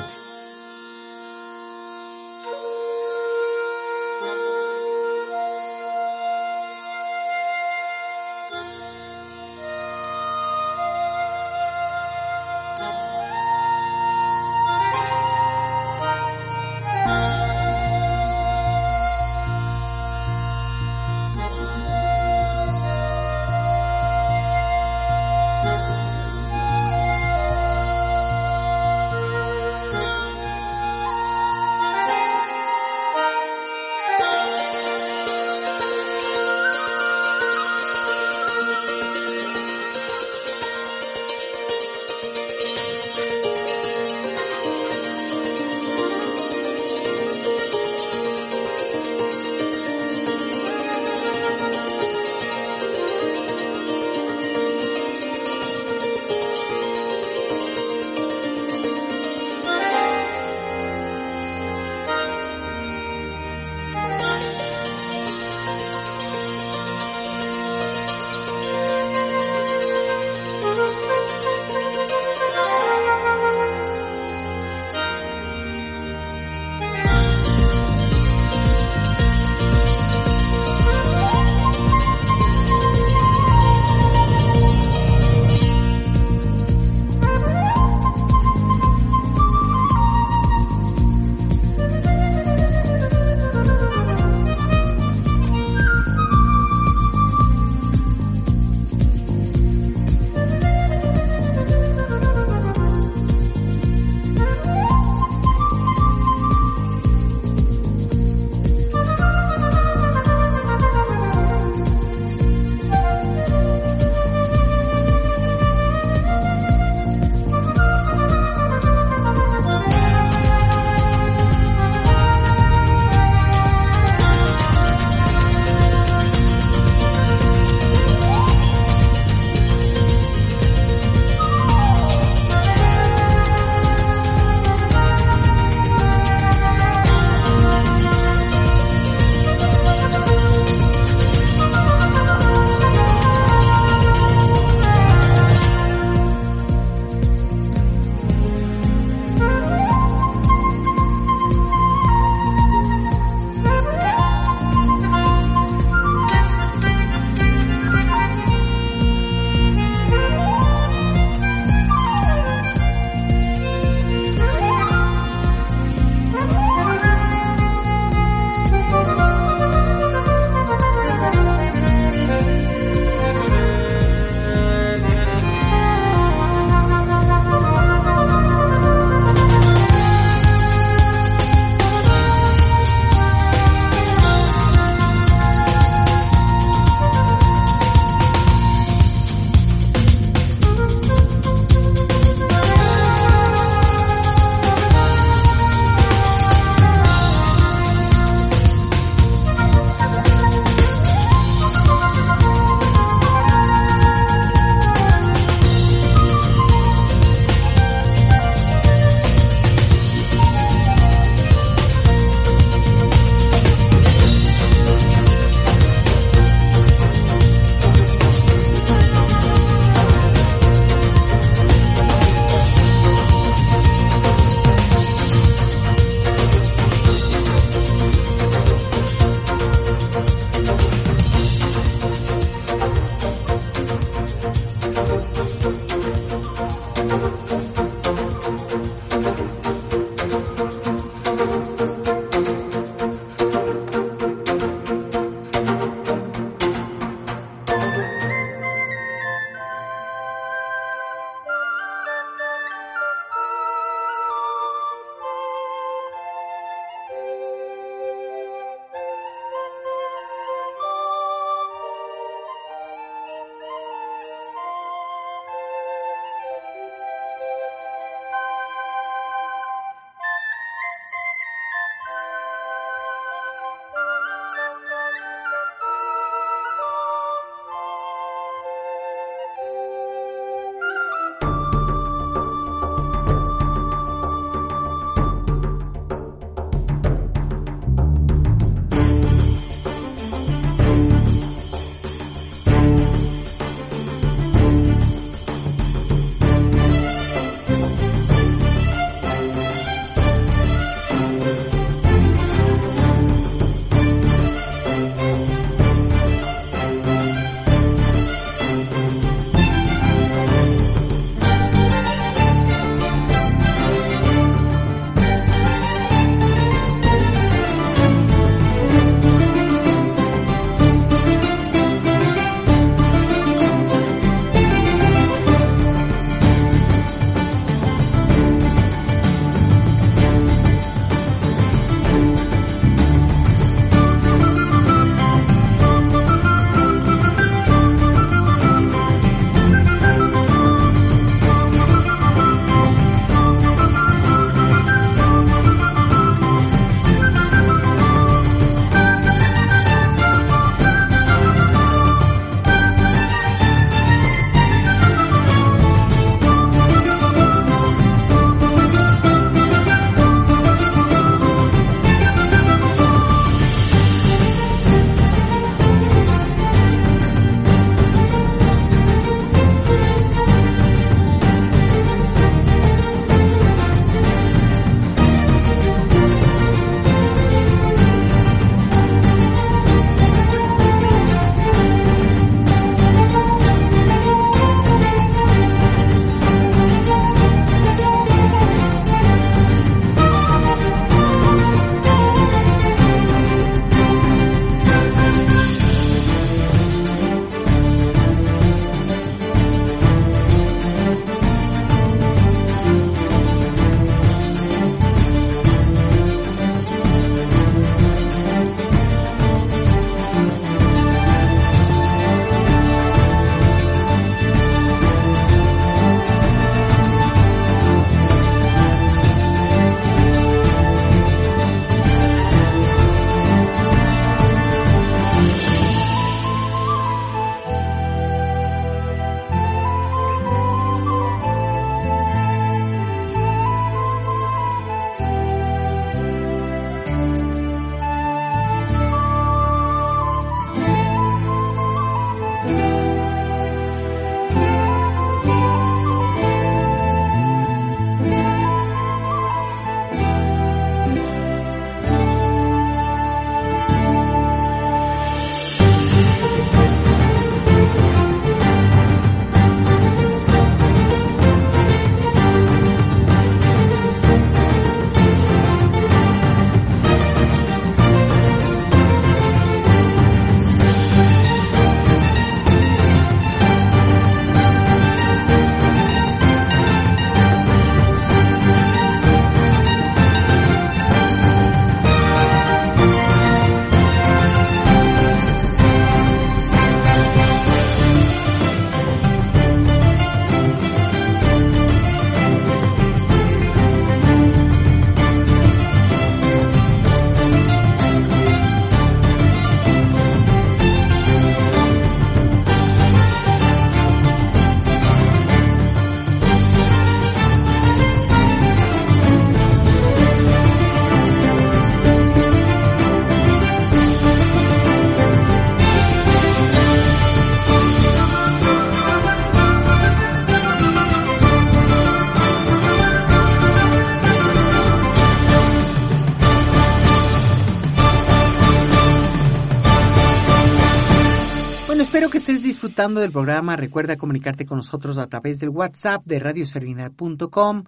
[532.96, 537.84] Disfrutando del programa, recuerda comunicarte con nosotros a través del WhatsApp de radioserenidad.com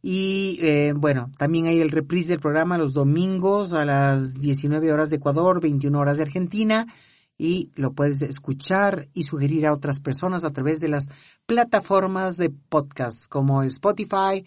[0.00, 5.10] y eh, bueno, también hay el reprise del programa los domingos a las 19 horas
[5.10, 6.86] de Ecuador, 21 horas de Argentina
[7.36, 11.08] y lo puedes escuchar y sugerir a otras personas a través de las
[11.44, 14.46] plataformas de podcast como Spotify,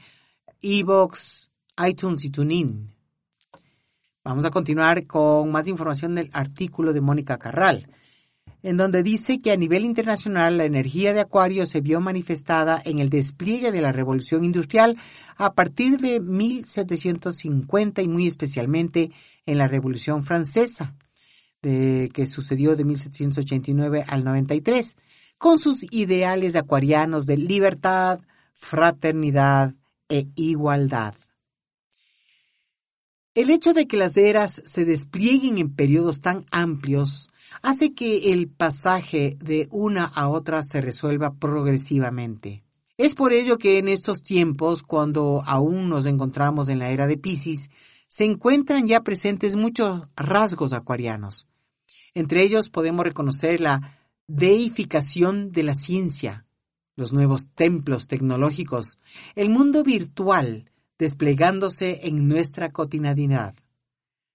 [0.64, 1.48] Evox,
[1.88, 2.92] iTunes y TuneIn.
[4.24, 7.88] Vamos a continuar con más información del artículo de Mónica Carral
[8.64, 13.00] en donde dice que a nivel internacional la energía de Acuario se vio manifestada en
[13.00, 14.98] el despliegue de la revolución industrial
[15.38, 19.12] a partir de 1750 y muy especialmente
[19.46, 20.96] en la Revolución Francesa,
[21.62, 24.96] de, que sucedió de 1789 al 93,
[25.40, 28.20] con sus ideales acuarianos de libertad,
[28.54, 29.74] fraternidad
[30.08, 31.16] e igualdad.
[33.34, 37.31] El hecho de que las eras se desplieguen en periodos tan amplios
[37.62, 42.64] hace que el pasaje de una a otra se resuelva progresivamente.
[42.98, 47.18] Es por ello que en estos tiempos, cuando aún nos encontramos en la era de
[47.18, 47.70] Pisces,
[48.08, 51.48] se encuentran ya presentes muchos rasgos acuarianos.
[52.14, 53.98] Entre ellos podemos reconocer la
[54.28, 56.46] deificación de la ciencia,
[56.96, 59.00] los nuevos templos tecnológicos,
[59.36, 63.56] el mundo virtual desplegándose en nuestra cotidianidad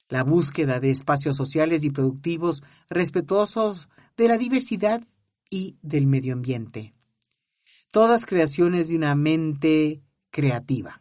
[0.08, 5.02] la búsqueda de espacios sociales y productivos respetuosos de la diversidad
[5.50, 6.94] y del medio ambiente.
[7.90, 11.00] Todas creaciones de una mente creativa.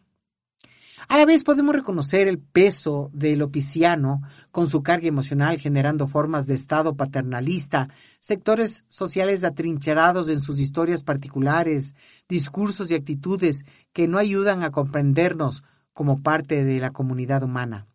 [1.08, 6.46] A la vez podemos reconocer el peso del opiciano con su carga emocional generando formas
[6.46, 7.88] de estado paternalista,
[8.18, 11.94] sectores sociales atrincherados en sus historias particulares,
[12.28, 17.86] discursos y actitudes que no ayudan a comprendernos como parte de la comunidad humana.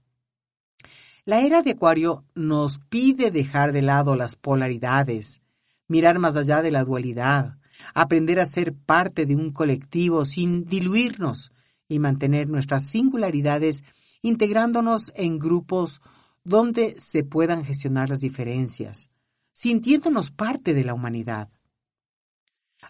[1.23, 5.43] La era de Acuario nos pide dejar de lado las polaridades,
[5.87, 7.59] mirar más allá de la dualidad,
[7.93, 11.51] aprender a ser parte de un colectivo sin diluirnos
[11.87, 13.83] y mantener nuestras singularidades
[14.23, 16.01] integrándonos en grupos
[16.43, 19.11] donde se puedan gestionar las diferencias,
[19.53, 21.49] sintiéndonos parte de la humanidad.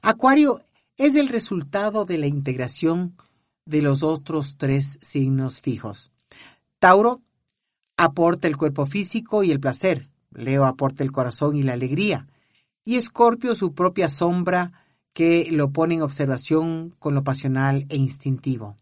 [0.02, 0.62] Acuario
[0.96, 3.18] es el resultado de la integración
[3.66, 6.12] de los otros tres signos fijos.
[6.80, 7.22] Tauro
[7.98, 10.10] aporta el cuerpo físico y el placer.
[10.34, 12.28] Leo aporta el corazón y la alegría.
[12.84, 14.72] Y Escorpio su propia sombra
[15.14, 18.78] que lo pone en observación con lo pasional e instintivo.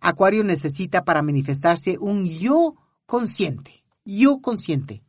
[0.00, 2.74] Acuario necesita para manifestarse un yo
[3.04, 5.02] consciente, yo consciente,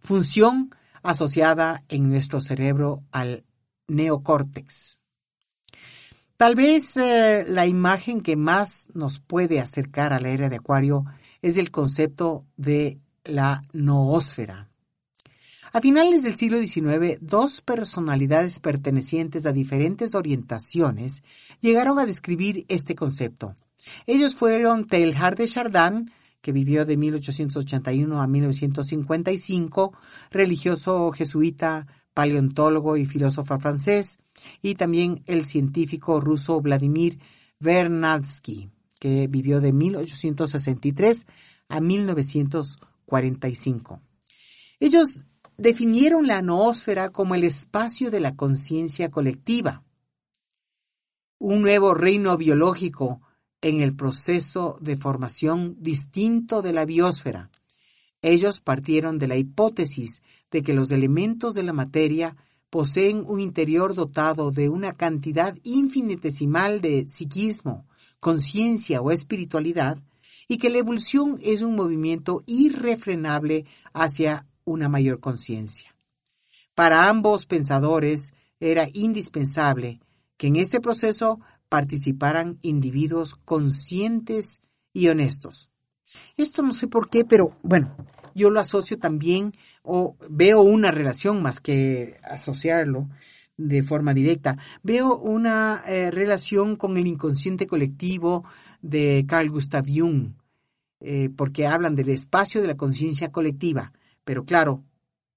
[0.00, 0.70] función
[1.02, 3.44] asociada en nuestro cerebro al
[3.88, 5.00] neocórtex.
[6.36, 11.04] Tal vez eh, la imagen que más nos puede acercar a la era de Acuario
[11.44, 14.70] es el concepto de la noósfera.
[15.74, 21.12] A finales del siglo XIX, dos personalidades pertenecientes a diferentes orientaciones
[21.60, 23.56] llegaron a describir este concepto.
[24.06, 29.92] Ellos fueron Teilhard de Chardin, que vivió de 1881 a 1955,
[30.30, 34.06] religioso jesuita, paleontólogo y filósofo francés,
[34.62, 37.18] y también el científico ruso Vladimir
[37.60, 38.70] Vernadsky
[39.04, 41.18] que vivió de 1863
[41.68, 44.00] a 1945.
[44.80, 45.20] Ellos
[45.58, 49.84] definieron la noósfera como el espacio de la conciencia colectiva,
[51.38, 53.20] un nuevo reino biológico
[53.60, 57.50] en el proceso de formación distinto de la biosfera.
[58.22, 62.36] Ellos partieron de la hipótesis de que los elementos de la materia
[62.70, 67.84] poseen un interior dotado de una cantidad infinitesimal de psiquismo,
[68.24, 69.98] conciencia o espiritualidad,
[70.48, 75.94] y que la evolución es un movimiento irrefrenable hacia una mayor conciencia.
[76.74, 80.00] Para ambos pensadores era indispensable
[80.38, 84.62] que en este proceso participaran individuos conscientes
[84.94, 85.68] y honestos.
[86.38, 87.94] Esto no sé por qué, pero bueno,
[88.34, 89.52] yo lo asocio también
[89.82, 93.06] o veo una relación más que asociarlo
[93.56, 94.56] de forma directa.
[94.82, 98.44] Veo una eh, relación con el inconsciente colectivo
[98.82, 100.32] de Carl Gustav Jung,
[101.00, 103.92] eh, porque hablan del espacio de la conciencia colectiva.
[104.24, 104.82] Pero claro,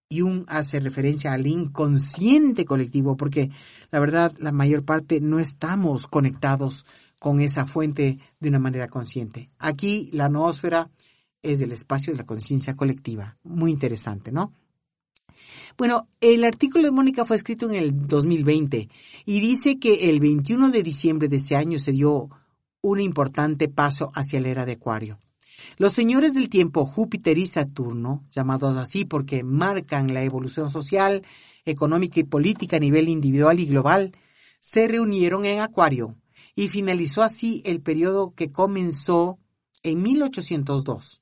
[0.09, 3.49] Jung hace referencia al inconsciente colectivo, porque
[3.91, 6.85] la verdad, la mayor parte no estamos conectados
[7.19, 9.49] con esa fuente de una manera consciente.
[9.57, 10.89] Aquí la noósfera
[11.41, 13.37] es del espacio de la conciencia colectiva.
[13.43, 14.53] Muy interesante, ¿no?
[15.77, 18.89] Bueno, el artículo de Mónica fue escrito en el 2020
[19.25, 22.29] y dice que el 21 de diciembre de ese año se dio
[22.81, 25.19] un importante paso hacia la era de Acuario.
[25.77, 31.21] Los señores del tiempo Júpiter y Saturno, llamados así porque marcan la evolución social,
[31.63, 34.13] económica y política a nivel individual y global,
[34.59, 36.15] se reunieron en Acuario
[36.55, 39.37] y finalizó así el periodo que comenzó
[39.83, 41.21] en 1802,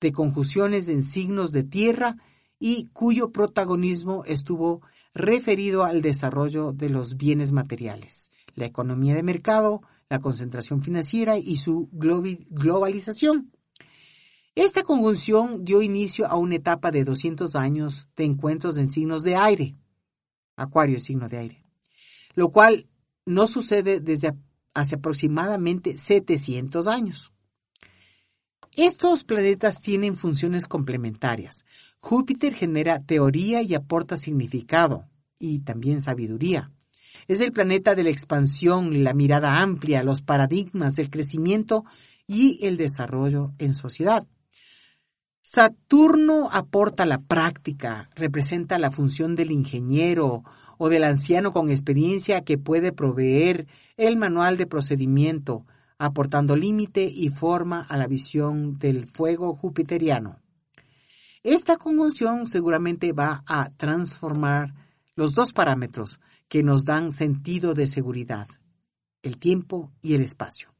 [0.00, 2.14] de conjunciones en signos de tierra
[2.58, 4.82] y cuyo protagonismo estuvo
[5.14, 11.56] referido al desarrollo de los bienes materiales, la economía de mercado, la concentración financiera y
[11.56, 13.52] su globalización.
[14.54, 19.36] Esta conjunción dio inicio a una etapa de 200 años de encuentros en signos de
[19.36, 19.76] aire,
[20.56, 21.64] Acuario signo de aire,
[22.34, 22.88] lo cual
[23.24, 24.32] no sucede desde
[24.74, 27.32] hace aproximadamente 700 años.
[28.72, 31.64] Estos planetas tienen funciones complementarias.
[32.00, 35.04] Júpiter genera teoría y aporta significado
[35.38, 36.70] y también sabiduría.
[37.26, 41.84] Es el planeta de la expansión, la mirada amplia, los paradigmas, el crecimiento
[42.26, 44.26] y el desarrollo en sociedad.
[45.42, 50.44] Saturno aporta la práctica, representa la función del ingeniero
[50.76, 55.64] o del anciano con experiencia que puede proveer el manual de procedimiento,
[55.98, 60.38] aportando límite y forma a la visión del fuego jupiteriano.
[61.42, 64.74] Esta conjunción seguramente va a transformar
[65.14, 68.48] los dos parámetros que nos dan sentido de seguridad,
[69.22, 70.74] el tiempo y el espacio.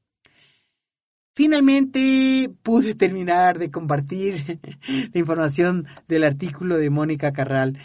[1.34, 4.58] Finalmente pude terminar de compartir
[5.12, 7.78] la información del artículo de Mónica Carral.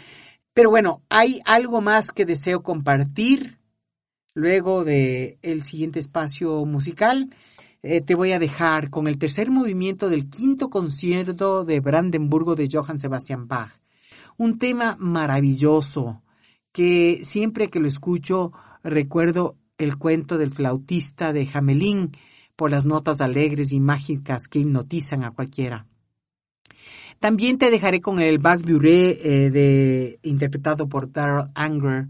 [0.52, 3.58] Pero bueno, hay algo más que deseo compartir
[4.34, 7.30] luego de siguiente espacio musical.
[7.86, 12.66] Eh, te voy a dejar con el tercer movimiento del quinto concierto de Brandenburgo de
[12.72, 13.78] Johann Sebastian Bach.
[14.38, 16.22] Un tema maravilloso
[16.72, 22.12] que siempre que lo escucho recuerdo el cuento del flautista de Hamelin
[22.56, 25.86] por las notas alegres y mágicas que hipnotizan a cualquiera.
[27.20, 32.08] También te dejaré con el Bach Buré eh, de, interpretado por Darrell Anger,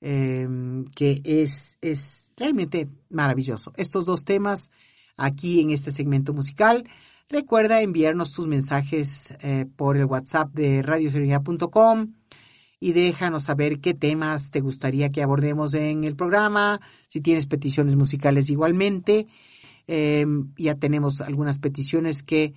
[0.00, 1.98] em, que es, es
[2.38, 3.70] realmente maravilloso.
[3.76, 4.70] Estos dos temas
[5.20, 6.84] aquí en este segmento musical.
[7.28, 12.14] Recuerda enviarnos tus mensajes eh, por el WhatsApp de radioserenidad.com
[12.80, 17.94] y déjanos saber qué temas te gustaría que abordemos en el programa, si tienes peticiones
[17.94, 19.28] musicales igualmente.
[19.86, 22.54] Em, ya tenemos algunas peticiones que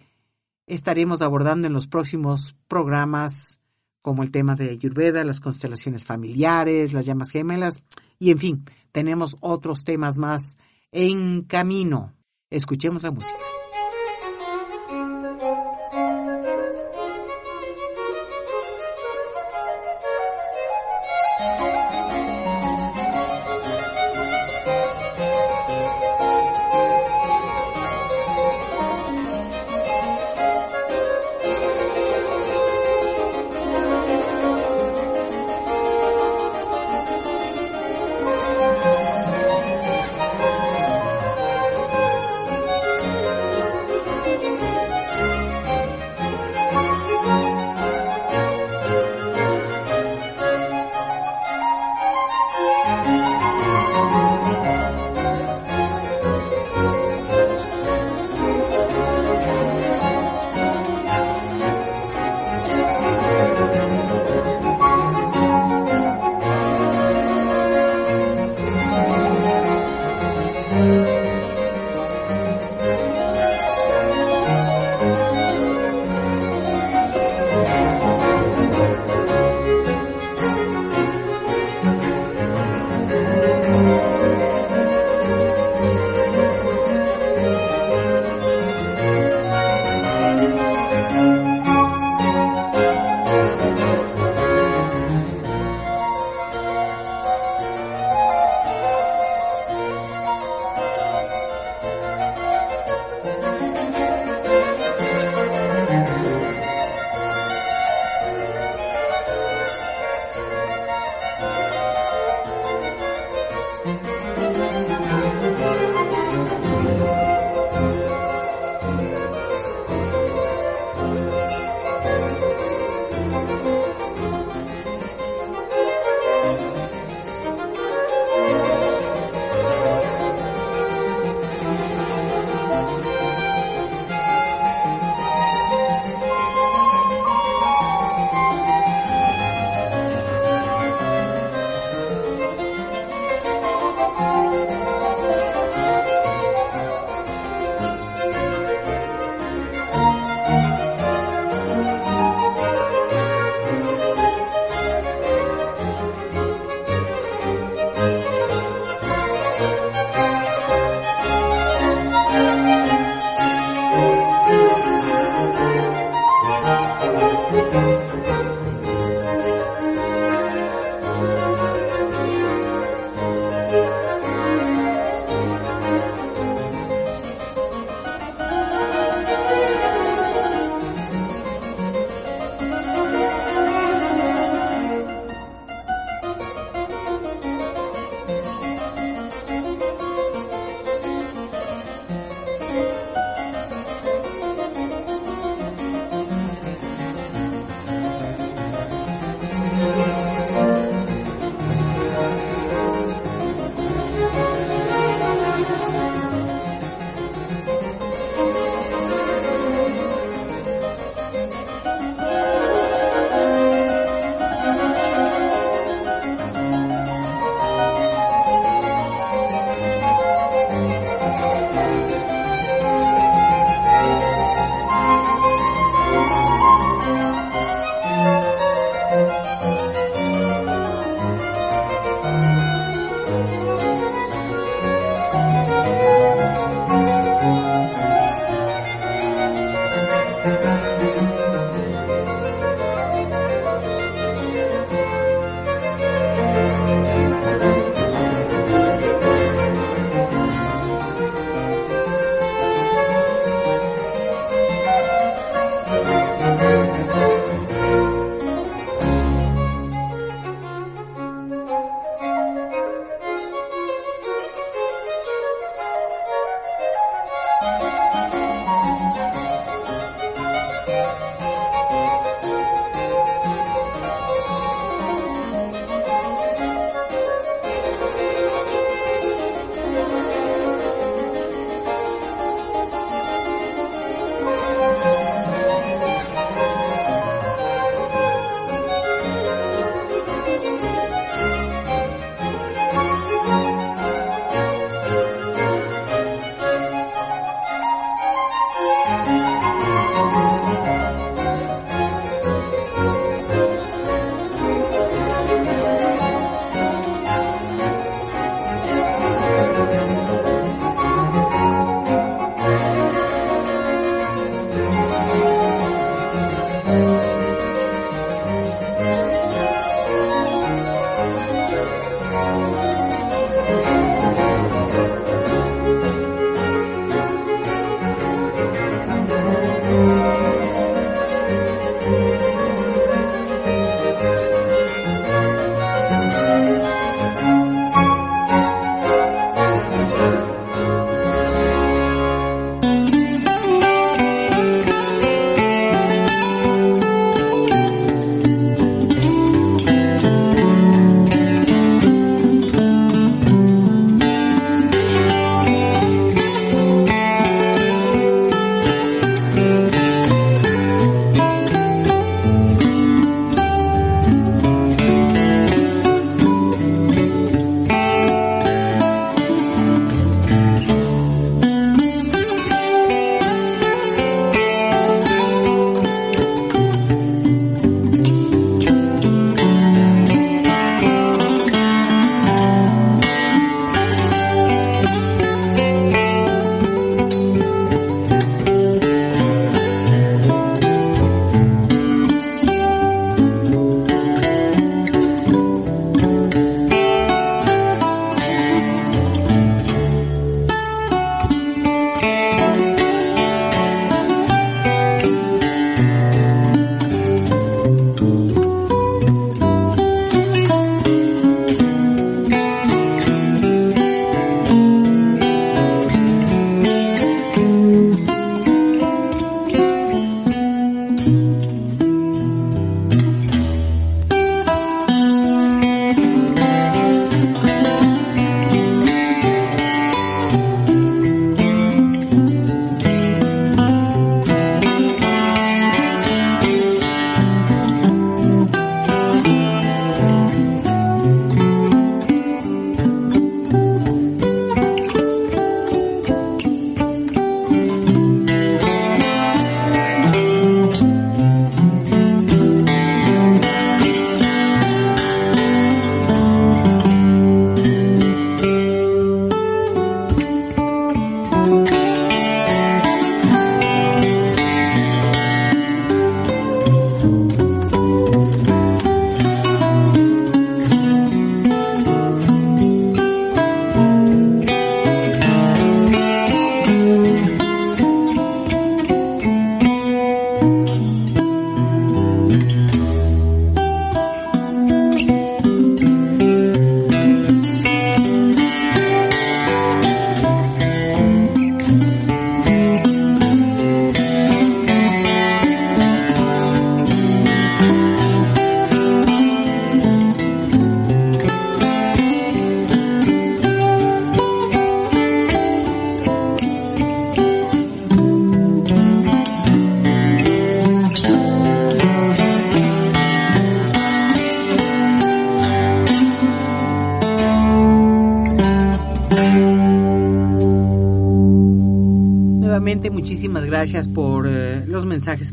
[0.66, 3.59] estaremos abordando en los próximos programas,
[4.01, 7.76] como el tema de Ayurveda, las constelaciones familiares, las llamas gemelas,
[8.18, 10.57] y en fin, tenemos otros temas más
[10.91, 12.14] en camino.
[12.54, 13.34] Escuchemos la música.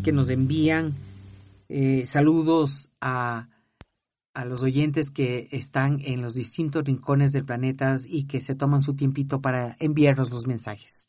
[0.02, 0.94] Que nos envían.
[1.68, 3.48] Eh, saludos a,
[4.34, 8.82] a los oyentes que están en los distintos rincones del planeta y que se toman
[8.82, 11.08] su tiempito para enviarnos los mensajes.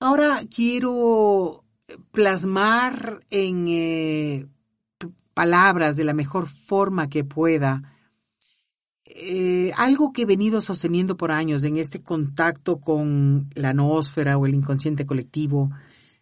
[0.00, 1.64] Ahora quiero
[2.12, 4.46] plasmar en eh,
[5.34, 7.94] palabras de la mejor forma que pueda
[9.06, 14.46] eh, algo que he venido sosteniendo por años en este contacto con la noósfera o
[14.46, 15.70] el inconsciente colectivo,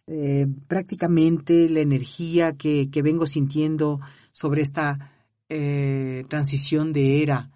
[0.07, 3.99] eh, prácticamente la energía que, que, vengo sintiendo
[4.31, 5.09] sobre esta
[6.27, 7.51] transición de era.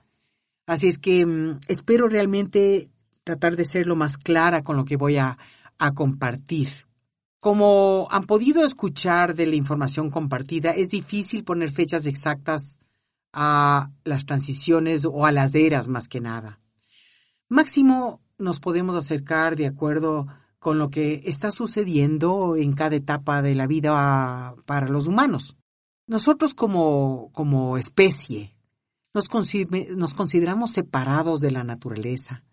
[0.67, 2.91] Así es que mm, espero realmente
[3.23, 5.37] tratar de ser lo más clara con lo que voy a,
[5.79, 6.69] a compartir.
[7.39, 12.79] Como han podido escuchar de la información compartida, es difícil poner fechas exactas
[13.31, 16.59] a las transiciones o a las eras más que nada.
[17.49, 20.27] Máximo nos podemos acercar de acuerdo
[20.59, 25.55] con lo que está sucediendo en cada etapa de la vida para los humanos.
[26.07, 28.55] Nosotros como, como especie
[29.13, 29.25] nos,
[29.95, 32.43] nos consideramos separados de la naturaleza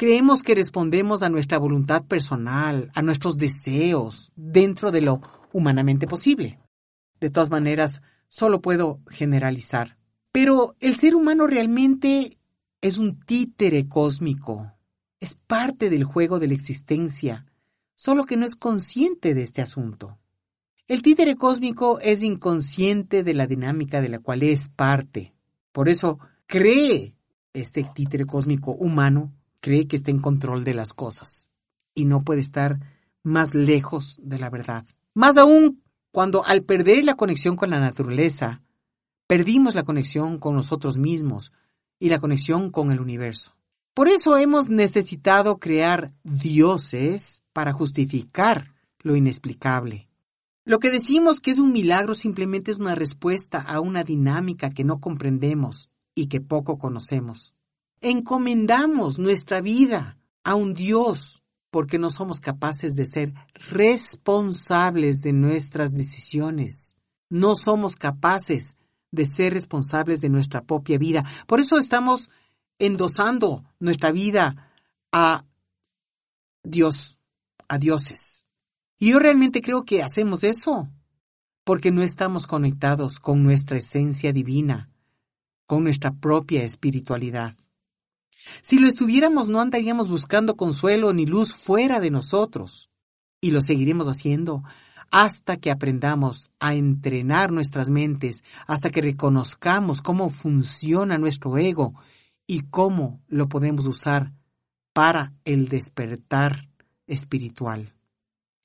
[0.00, 5.20] Creemos que respondemos a nuestra voluntad personal, a nuestros deseos, dentro de lo
[5.52, 6.58] humanamente posible.
[7.20, 8.00] De todas maneras,
[8.30, 9.98] solo puedo generalizar.
[10.32, 12.38] Pero el ser humano realmente
[12.80, 14.72] es un títere cósmico.
[15.20, 17.46] Es parte del juego de la existencia,
[17.94, 20.18] solo que no es consciente de este asunto.
[20.88, 25.34] El títere cósmico es inconsciente de la dinámica de la cual es parte.
[25.72, 27.14] Por eso cree
[27.52, 31.48] este títere cósmico humano cree que está en control de las cosas
[31.94, 32.80] y no puede estar
[33.22, 34.84] más lejos de la verdad.
[35.14, 38.62] Más aún cuando al perder la conexión con la naturaleza,
[39.26, 41.52] perdimos la conexión con nosotros mismos
[41.98, 43.54] y la conexión con el universo.
[44.00, 50.08] Por eso hemos necesitado crear dioses para justificar lo inexplicable.
[50.64, 54.84] Lo que decimos que es un milagro simplemente es una respuesta a una dinámica que
[54.84, 57.54] no comprendemos y que poco conocemos.
[58.00, 63.34] Encomendamos nuestra vida a un Dios porque no somos capaces de ser
[63.68, 66.96] responsables de nuestras decisiones.
[67.28, 68.78] No somos capaces
[69.12, 71.22] de ser responsables de nuestra propia vida.
[71.46, 72.30] Por eso estamos
[72.80, 74.72] endosando nuestra vida
[75.12, 75.44] a
[76.64, 77.20] Dios,
[77.68, 78.46] a dioses.
[78.98, 80.88] Y yo realmente creo que hacemos eso
[81.62, 84.90] porque no estamos conectados con nuestra esencia divina,
[85.66, 87.54] con nuestra propia espiritualidad.
[88.62, 92.90] Si lo estuviéramos, no andaríamos buscando consuelo ni luz fuera de nosotros.
[93.40, 94.62] Y lo seguiremos haciendo
[95.10, 101.94] hasta que aprendamos a entrenar nuestras mentes, hasta que reconozcamos cómo funciona nuestro ego
[102.50, 104.32] y cómo lo podemos usar
[104.92, 106.68] para el despertar
[107.06, 107.94] espiritual.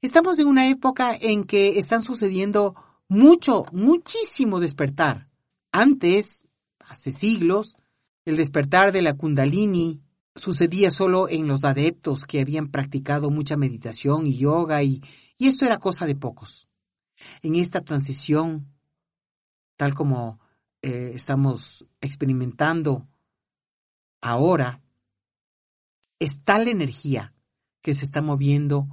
[0.02, 2.74] Estamos en una época en que están sucediendo
[3.08, 5.30] mucho, muchísimo despertar.
[5.72, 6.48] Antes,
[6.80, 7.78] hace siglos,
[8.26, 10.02] el despertar de la kundalini
[10.36, 15.04] sucedía solo en los adeptos que habían practicado mucha meditación y yoga y,
[15.38, 16.68] esto era cosa de pocos.
[17.44, 18.66] En esta transición,
[19.78, 20.40] tal como
[20.82, 23.08] eh, estamos experimentando
[24.22, 24.82] ahora,
[26.20, 27.34] es tal energía
[27.82, 28.88] que se está moviendo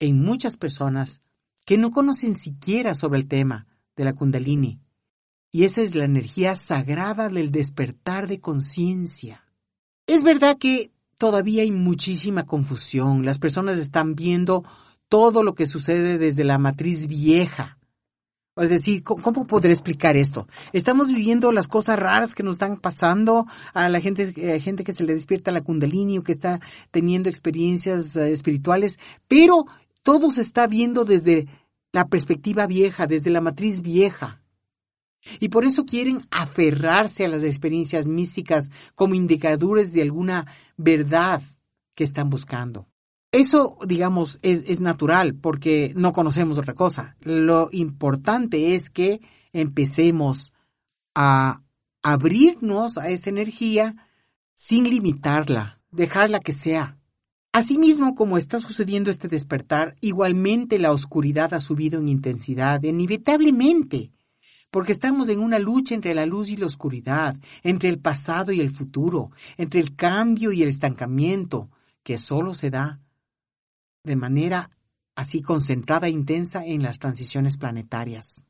[0.00, 1.20] en muchas personas
[1.64, 3.66] que no conocen siquiera sobre el tema
[3.96, 4.80] de la kundalini
[5.54, 9.44] y esa es la energía sagrada del despertar de conciencia.
[10.06, 13.26] Es verdad que todavía hay muchísima confusión.
[13.26, 14.64] Las personas están viendo
[15.10, 17.76] todo lo que sucede desde la matriz vieja.
[18.54, 20.46] Es decir, ¿cómo podré explicar esto?
[20.74, 24.92] Estamos viviendo las cosas raras que nos están pasando a la gente, a gente que
[24.92, 26.60] se le despierta la kundalini o que está
[26.90, 29.64] teniendo experiencias eh, espirituales, pero
[30.02, 31.46] todo se está viendo desde
[31.92, 34.42] la perspectiva vieja, desde la matriz vieja.
[35.40, 40.46] Y por eso quieren aferrarse a las experiencias místicas como indicadores de alguna
[40.76, 41.42] verdad
[41.94, 42.91] que están buscando.
[43.32, 47.16] Eso, digamos, es, natural porque no conocemos otra cosa.
[47.22, 49.22] Lo importante es que
[49.54, 50.52] empecemos
[51.14, 51.62] a
[52.02, 53.96] abrirnos a esa energía
[54.54, 56.98] sin limitarla, dejarla que sea.
[57.52, 64.10] Asimismo, como está sucediendo este despertar, igualmente la oscuridad ha subido en intensidad, inevitablemente
[64.70, 68.60] porque estamos en una lucha entre la luz y la oscuridad, entre el pasado y
[68.60, 71.68] el futuro, entre el cambio y el estancamiento,
[72.02, 73.01] que solo se da
[74.04, 74.70] de manera
[75.14, 78.46] así concentrada e intensa en las transiciones planetarias.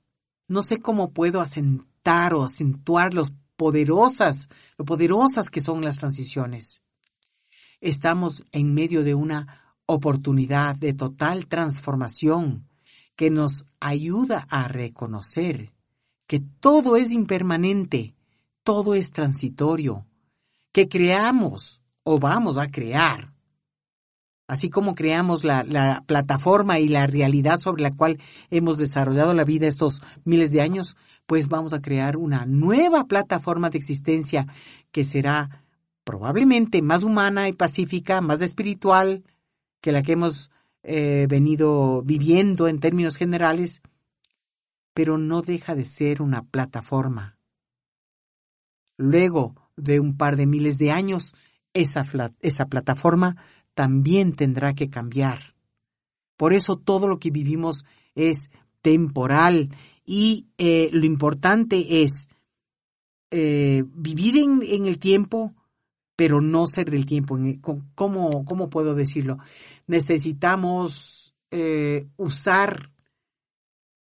[0.49, 3.27] No sé cómo puedo asentar o acentuar lo
[3.57, 6.83] poderosas, lo poderosas que son las transiciones.
[7.81, 12.69] Estamos en medio de una oportunidad de total transformación
[13.17, 15.73] que nos ayuda a reconocer
[16.27, 18.15] que todo es impermanente,
[18.63, 20.07] todo es transitorio,
[20.73, 23.32] que creamos o vamos a crear
[24.53, 28.19] así como creamos la, la, plataforma y la realidad sobre la cual
[28.51, 33.71] hemos desarrollado la vida estos miles de años, pues vamos a crear una nueva plataforma
[33.71, 34.47] de existencia
[34.91, 35.65] que será
[36.05, 39.25] probablemente más humana y pacífica, más espiritual
[39.81, 40.51] que la que hemos
[40.83, 43.81] eh, venido viviendo en términos generales,
[44.93, 47.39] pero no deja de ser una plataforma.
[48.99, 51.35] Luego de un par de miles de años,
[51.73, 52.05] esa,
[52.41, 53.37] esa plataforma
[53.75, 55.55] también tendrá que cambiar.
[56.37, 57.85] Por eso todo lo que vivimos
[58.15, 58.51] es
[58.81, 59.71] temporal
[60.05, 62.29] y eh, lo importante es
[63.31, 65.55] eh, vivir en, en, el tiempo,
[66.17, 67.39] pero no ser del tiempo.
[67.95, 69.39] ¿Cómo, cómo puedo decirlo?
[69.87, 72.91] Necesitamos eh, usar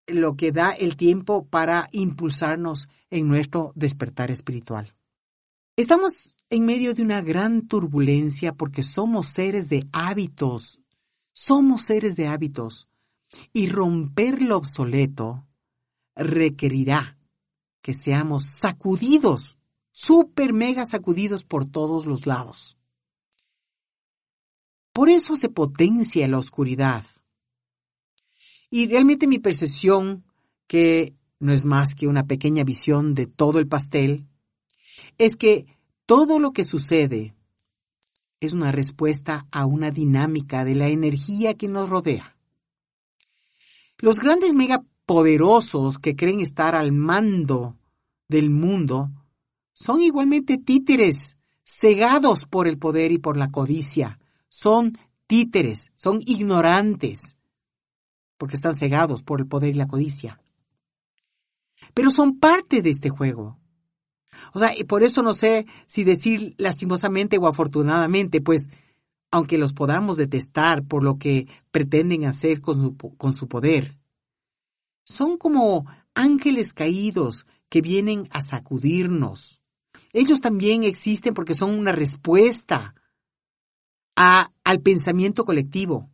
[0.06, 4.92] lo que da el tiempo para impulsarnos en nuestro despertar espiritual.
[5.76, 10.82] Estamos en medio de una gran turbulencia porque somos seres de hábitos,
[11.32, 12.88] somos seres de hábitos,
[13.54, 15.46] y romper lo obsoleto
[16.14, 17.16] requerirá
[17.80, 19.56] que seamos sacudidos,
[19.92, 22.76] super mega sacudidos por todos los lados.
[24.92, 27.06] Por eso se potencia la oscuridad.
[28.68, 30.22] Y realmente mi percepción,
[30.66, 34.26] que no es más que una pequeña visión de todo el pastel,
[35.16, 35.64] es que
[36.12, 37.34] todo lo que sucede
[38.38, 42.36] es una respuesta a una dinámica de la energía que nos rodea.
[43.96, 47.78] Los grandes megapoderosos que creen estar al mando
[48.28, 49.10] del mundo
[49.72, 54.18] son igualmente títeres, cegados por el poder y por la codicia.
[54.50, 57.38] Son títeres, son ignorantes,
[58.36, 60.42] porque están cegados por el poder y la codicia.
[61.94, 63.61] Pero son parte de este juego.
[64.52, 68.68] O sea, y por eso no sé si decir lastimosamente o afortunadamente, pues,
[69.30, 73.98] aunque los podamos detestar por lo que pretenden hacer con su, con su poder,
[75.04, 79.62] son como ángeles caídos que vienen a sacudirnos.
[80.12, 82.94] Ellos también existen porque son una respuesta
[84.14, 86.10] a, al pensamiento colectivo.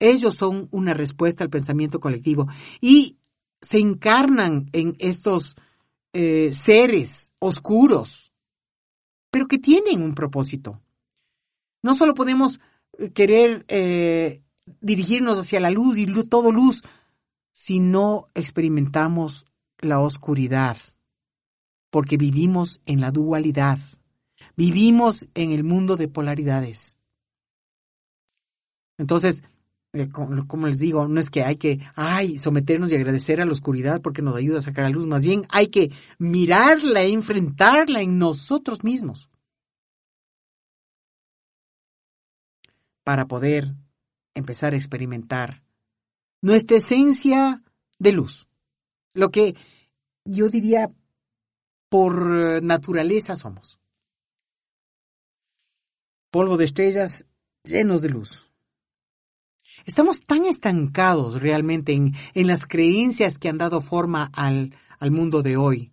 [0.00, 2.48] Ellos son una respuesta al pensamiento colectivo
[2.80, 3.18] y
[3.60, 5.54] se encarnan en estos
[6.14, 8.32] eh, seres oscuros,
[9.32, 10.80] pero que tienen un propósito.
[11.82, 12.60] No solo podemos
[12.98, 14.44] eh, querer eh,
[14.80, 16.82] dirigirnos hacia la luz y todo luz,
[17.50, 19.44] si no experimentamos
[19.78, 20.76] la oscuridad,
[21.90, 23.80] porque vivimos en la dualidad,
[24.56, 26.96] vivimos en el mundo de polaridades.
[28.98, 29.36] Entonces,
[30.46, 34.00] como les digo, no es que hay que, ay, someternos y agradecer a la oscuridad
[34.02, 38.18] porque nos ayuda a sacar la luz, más bien hay que mirarla e enfrentarla en
[38.18, 39.30] nosotros mismos
[43.04, 43.74] para poder
[44.34, 45.62] empezar a experimentar
[46.42, 47.62] nuestra esencia
[47.98, 48.48] de luz,
[49.12, 49.54] lo que
[50.24, 50.90] yo diría
[51.88, 53.78] por naturaleza somos.
[56.30, 57.24] Polvo de estrellas
[57.62, 58.43] llenos de luz.
[59.84, 65.42] Estamos tan estancados realmente en, en las creencias que han dado forma al, al mundo
[65.42, 65.92] de hoy.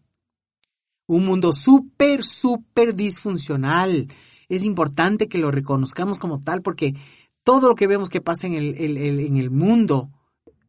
[1.07, 4.07] Un mundo súper, súper disfuncional.
[4.47, 6.95] Es importante que lo reconozcamos como tal porque
[7.43, 10.09] todo lo que vemos que pasa en el, el, en el mundo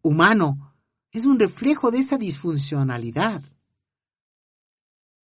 [0.03, 0.75] humano
[1.13, 3.43] es un reflejo de esa disfuncionalidad.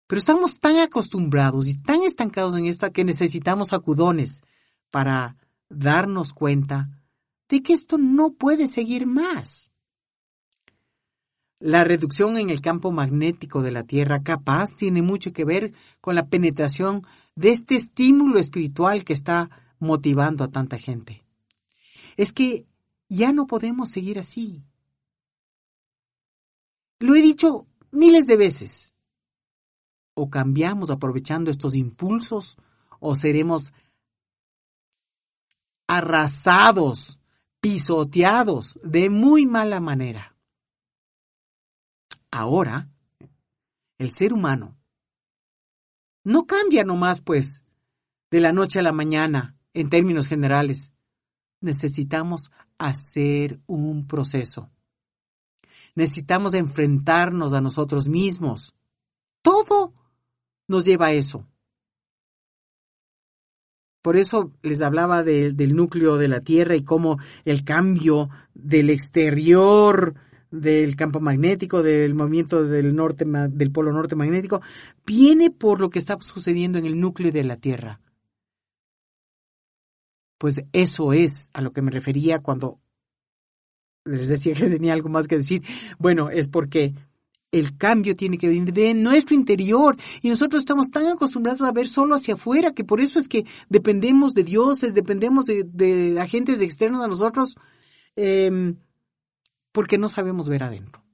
[0.07, 4.43] Pero estamos tan acostumbrados y tan estancados en esta que necesitamos sacudones
[4.91, 5.37] para
[5.69, 6.89] darnos cuenta
[7.49, 9.71] de que esto no puede seguir más.
[11.61, 16.15] La reducción en el campo magnético de la Tierra capaz tiene mucho que ver con
[16.15, 17.07] la penetración
[17.37, 21.25] de este estímulo espiritual que está motivando a tanta gente.
[22.16, 22.66] Es que
[23.09, 24.62] ya no podemos seguir así.
[26.99, 28.95] Lo he dicho miles de veces.
[30.15, 32.57] O cambiamos aprovechando estos impulsos
[33.01, 33.73] o seremos
[35.87, 37.21] arrasados
[37.65, 40.36] pisoteados de muy mala manera.
[42.31, 42.91] Ahora,
[43.97, 44.77] el ser humano
[46.24, 47.62] no cambia nomás, pues,
[48.31, 50.93] de la noche a la mañana, en términos generales.
[51.62, 54.70] Necesitamos hacer un proceso.
[55.95, 58.74] Necesitamos enfrentarnos a nosotros mismos.
[59.41, 59.95] Todo
[60.69, 61.49] nos lleva a eso.
[64.05, 67.17] Por eso les hablaba del núcleo de la Tierra y cómo
[67.47, 70.15] el cambio del exterior
[70.51, 74.61] del campo magnético, del movimiento del norte, del polo norte magnético,
[75.07, 77.99] viene por lo que está sucediendo en el núcleo de la Tierra.
[80.37, 82.81] Pues eso es a lo que me refería cuando
[84.05, 85.63] les decía que tenía algo más que decir.
[85.99, 86.93] Bueno, es porque
[87.55, 91.87] el cambio tiene que venir de nuestro interior y nosotros estamos tan acostumbrados a ver
[91.87, 97.05] solo hacia afuera que por eso es que dependemos de dioses, dependemos de, agentes externos
[97.05, 97.55] a nosotros,
[98.17, 98.77] em,
[99.71, 101.05] porque no sabemos ver adentro.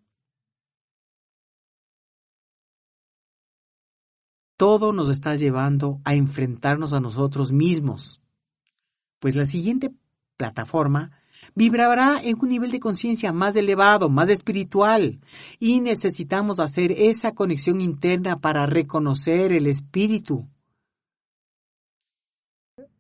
[4.57, 8.23] Todo nos está llevando a enfrentarnos a nosotros mismos.
[9.19, 9.93] Pues la siguiente
[10.39, 11.20] plataforma
[11.55, 15.21] vibrará en un nivel de conciencia más elevado, más espiritual,
[15.59, 20.49] y necesitamos hacer esa conexión interna para reconocer el espíritu.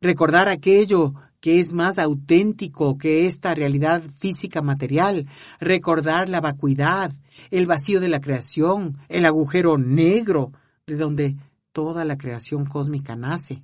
[0.01, 5.27] Recordar aquello que es más auténtico que esta realidad física material,
[5.59, 7.13] recordar la vacuidad,
[7.51, 10.53] el vacío de la creación, el agujero negro
[10.87, 11.37] de donde
[11.73, 13.63] toda la creación cósmica nace.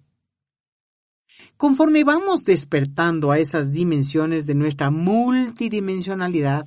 [1.56, 6.66] Conforme vamos despertando a esas dimensiones de nuestra multidimensionalidad,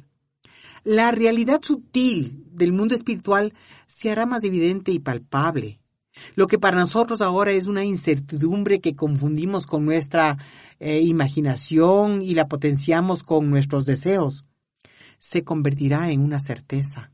[0.83, 3.53] la realidad sutil del mundo espiritual
[3.85, 5.79] se hará más evidente y palpable.
[6.35, 10.37] Lo que para nosotros ahora es una incertidumbre que confundimos con nuestra
[10.79, 14.43] eh, imaginación y la potenciamos con nuestros deseos,
[15.19, 17.11] se convertirá en una certeza.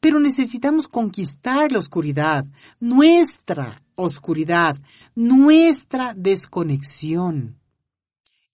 [0.00, 2.44] Pero necesitamos conquistar la oscuridad,
[2.80, 4.76] nuestra oscuridad,
[5.14, 7.58] nuestra desconexión.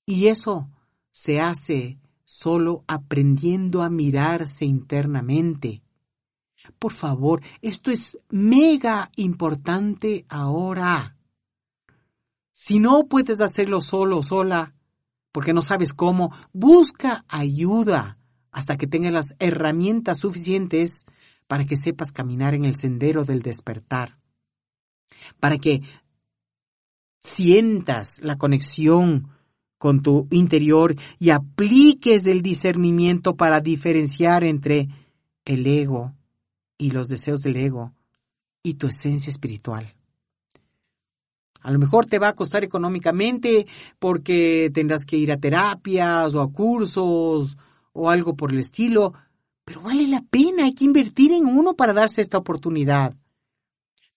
[0.07, 0.69] Y eso
[1.11, 5.83] se hace solo aprendiendo a mirarse internamente.
[6.79, 11.17] Por favor, esto es mega importante ahora.
[12.53, 14.75] Si no puedes hacerlo solo o sola,
[15.33, 18.19] porque no sabes cómo, busca ayuda
[18.51, 21.07] hasta que tengas las herramientas suficientes
[21.51, 24.17] para que sepas caminar en el sendero del despertar,
[25.41, 25.83] para que
[27.25, 29.31] sientas la conexión
[29.77, 34.91] con tu interior y apliques el discernimiento para diferenciar entre
[35.45, 36.15] el ego
[36.79, 37.95] y los deseos del ego
[38.63, 39.93] y tu esencia espiritual.
[41.63, 43.67] A lo mejor te va a costar económicamente
[43.99, 47.59] porque tendrás que ir a terapias o a cursos
[47.93, 49.15] o algo por el estilo,
[49.65, 53.15] pero vale la pena, hay que invertir en uno para darse esta oportunidad.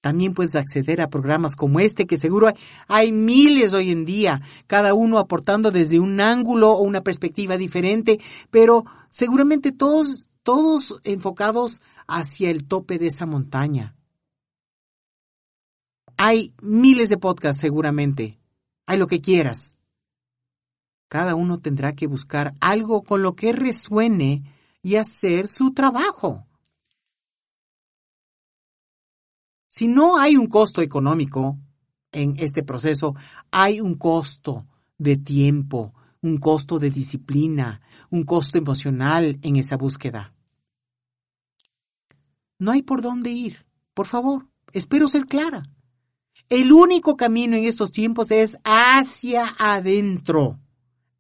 [0.02, 2.56] También puedes acceder a programas como este, que seguro hay,
[2.90, 8.20] hay, miles hoy en día, cada uno aportando desde un ángulo o una perspectiva diferente,
[8.52, 13.96] pero seguramente todos, todos enfocados hacia el tope de esa montaña.
[16.18, 18.40] Hay miles de podcasts seguramente,
[18.86, 19.78] hay lo que quieras.
[21.08, 24.44] Cada uno tendrá que buscar algo con lo que resuene
[24.84, 26.46] y hacer su trabajo.
[29.68, 31.58] Si no hay un costo económico
[32.12, 33.16] en este proceso,
[33.50, 34.68] hay un costo
[35.00, 37.82] de tiempo, un costo de disciplina,
[38.12, 40.36] un costo emocional en esa búsqueda.
[42.60, 43.66] No hay por dónde ir.
[43.96, 45.64] Por favor, espero ser clara.
[46.50, 50.60] El único camino en estos tiempos es hacia adentro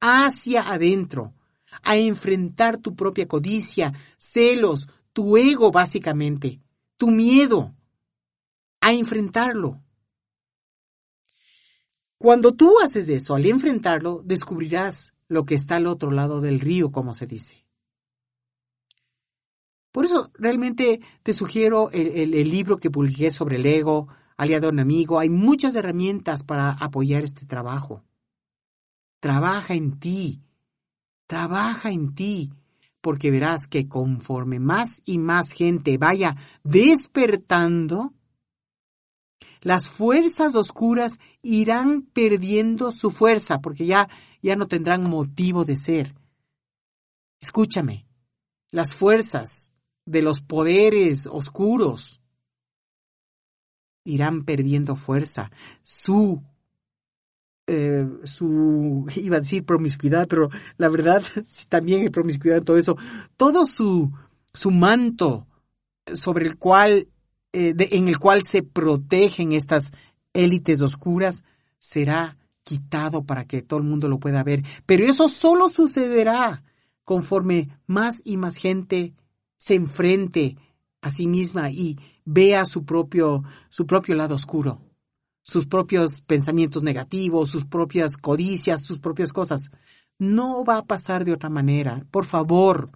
[0.03, 1.33] hacia adentro,
[1.81, 6.61] a enfrentar tu propia codicia, celos, tu ego básicamente,
[6.97, 7.75] tu miedo,
[8.81, 9.81] a enfrentarlo.
[12.17, 16.91] Cuando tú haces eso, al enfrentarlo, descubrirás lo que está al otro lado del río,
[16.91, 17.63] como se dice.
[19.91, 25.19] Por eso realmente te sugiero el, libro que publiqué sobre el ego, aliado enemigo.
[25.19, 28.03] Hay muchas herramientas para apoyar este trabajo.
[29.19, 30.41] Trabaja en ti,
[31.33, 32.51] trabaja en ti,
[33.01, 38.13] porque verás que conforme más y más gente vaya despertando,
[39.61, 44.09] las fuerzas oscuras irán perdiendo su fuerza, porque ya,
[44.43, 46.13] ya no tendrán motivo de ser.
[47.41, 48.05] Escúchame,
[48.69, 49.73] las fuerzas
[50.05, 52.21] de los poderes oscuros
[54.03, 55.49] irán perdiendo fuerza.
[55.81, 56.43] Su
[57.67, 61.23] eh, su, iba a decir promiscuidad, pero la verdad
[61.69, 62.97] también hay promiscuidad en todo eso,
[63.37, 64.11] todo su,
[64.53, 65.47] su manto
[66.13, 67.07] sobre el cual,
[67.53, 69.83] eh, en el cual se protegen estas
[70.33, 71.43] élites oscuras,
[71.79, 74.63] será quitado para que todo el mundo lo pueda ver.
[74.85, 76.63] Pero eso solo sucederá
[77.03, 79.13] conforme más y más gente
[79.57, 80.57] se enfrente
[81.01, 84.81] a sí misma y vea su propio, su propio lado oscuro
[85.43, 89.69] sus propios pensamientos negativos, sus propias codicias, sus propias cosas.
[90.17, 92.05] No va a pasar de otra manera.
[92.09, 92.91] Por favor,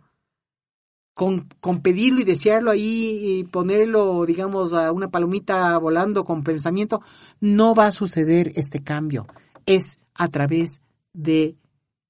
[1.14, 7.02] con, con, pedirlo y desearlo ahí y ponerlo, digamos, a una palomita volando con pensamiento,
[7.40, 9.28] no va a suceder este cambio.
[9.65, 10.80] Es a través
[11.14, 11.57] de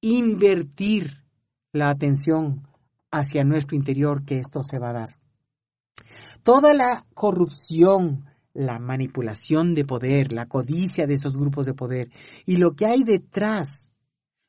[0.02, 1.24] invertir
[1.72, 2.68] la atención
[3.12, 5.18] hacia nuestro interior que esto se va a dar.
[6.44, 8.26] Toda la corrupción,
[8.58, 12.10] la manipulación de poder, la codicia de esos grupos de poder
[12.46, 13.92] y lo que hay detrás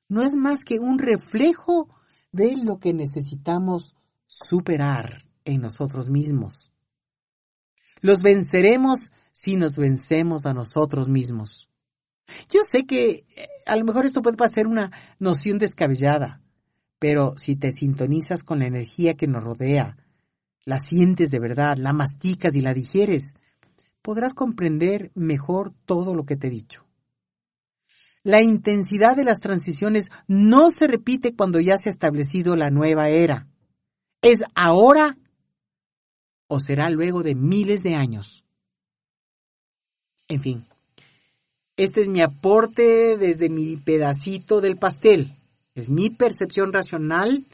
[0.09, 1.89] no es más que un reflejo
[2.33, 3.95] de lo que necesitamos
[4.27, 6.73] superar en nosotros mismos.
[8.01, 11.69] Los venceremos si nos vencemos a nosotros mismos.
[12.51, 16.41] Yo sé que eh, a lo mejor esto puede parecer una noción descabellada,
[16.99, 19.99] pero si te sintonizas con la energía que nos rodea,
[20.65, 23.35] la sientes de verdad, la masticas y la digieres,
[24.03, 26.85] podrás comprender mejor todo lo que te he dicho.
[28.23, 33.09] La intensidad de las transiciones no se repite cuando ya se ha establecido la nueva
[33.09, 33.47] era.
[34.21, 35.17] Es ahora
[36.49, 38.45] o será luego de miles de años.
[40.29, 40.67] En fin,
[41.77, 45.33] este es mi aporte desde mi pedacito del pastel.
[45.75, 47.45] Es mi percepción racional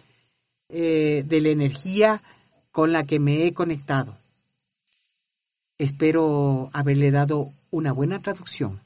[0.70, 2.22] eh, de la energía
[2.72, 4.16] con la que me he conectado.
[5.84, 8.80] Espero haberle dado una buena traducción.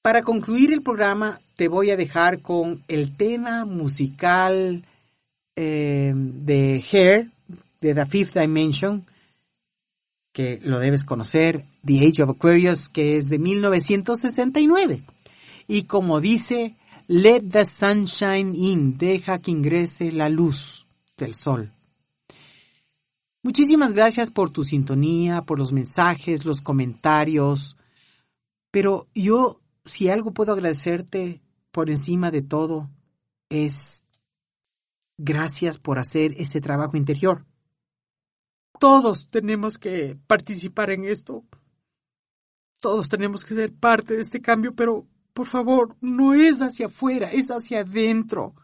[0.00, 4.84] Para concluir el programa, te voy a dejar con el tema musical
[5.56, 7.30] eh, de Hair,
[7.80, 9.04] de The Fifth Dimension,
[10.32, 15.02] que lo debes conocer, The Age of Aquarius, que es de 1969.
[15.66, 16.76] Y como dice,
[17.08, 20.86] Let the sunshine in, deja que ingrese la luz
[21.16, 21.72] del sol.
[23.44, 27.76] Muchísimas gracias por tu sintonía, por los mensajes, los comentarios,
[28.70, 31.42] pero yo, si algo puedo agradecerte
[31.72, 32.88] por encima de todo,
[33.48, 34.06] es
[35.18, 37.44] gracias por hacer ese trabajo interior.
[38.78, 41.44] Todos tenemos que participar en esto.
[42.80, 47.30] Todos tenemos que ser parte de este cambio, pero por favor, no es hacia afuera,
[47.30, 48.54] es hacia adentro.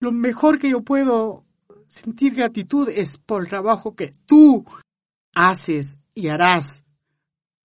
[0.00, 1.44] Lo mejor que yo puedo
[2.02, 4.64] sentir gratitud es por el trabajo que tú
[5.34, 6.84] haces y harás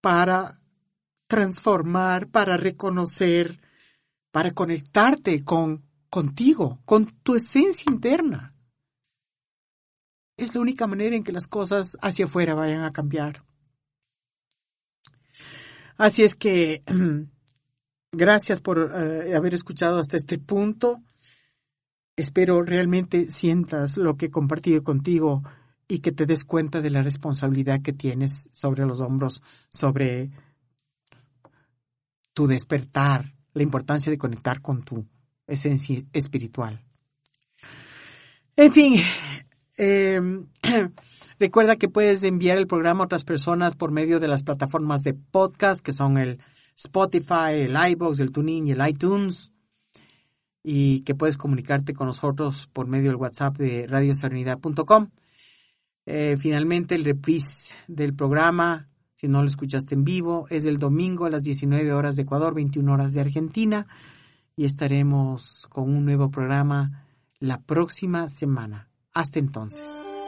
[0.02, 0.60] para
[1.28, 3.60] transformar, para reconocer,
[4.32, 8.54] para conectarte con contigo, con tu esencia interna.
[10.38, 13.44] Es la única manera en que las cosas hacia afuera vayan a cambiar.
[15.98, 16.82] Así es que
[18.12, 21.04] gracias por eh, haber escuchado hasta este punto.
[22.20, 25.42] Espero realmente sientas lo que he compartido contigo
[25.88, 30.30] y que te des cuenta de la responsabilidad que tienes sobre los hombros, sobre
[32.34, 35.06] tu despertar, la importancia de conectar con tu
[35.48, 36.84] esencia espiritual.
[38.58, 39.02] En fin,
[39.78, 40.46] em,
[41.40, 45.14] recuerda que puedes enviar el programa a otras personas por medio de las plataformas de
[45.14, 46.40] podcast, que son el
[46.76, 49.54] Spotify, el iBox, el TuneIn y el iTunes.
[50.72, 55.08] Y que puedes comunicarte con nosotros por medio del WhatsApp de radioserenidad.com.
[56.06, 61.26] Eh, finalmente, el reprise del programa, si no lo escuchaste en vivo, es el domingo
[61.26, 63.88] a las 19 horas de Ecuador, 21 horas de Argentina
[64.56, 67.06] y estaremos con un nuevo programa
[67.40, 68.90] la próxima semana.
[69.12, 70.19] Hasta entonces.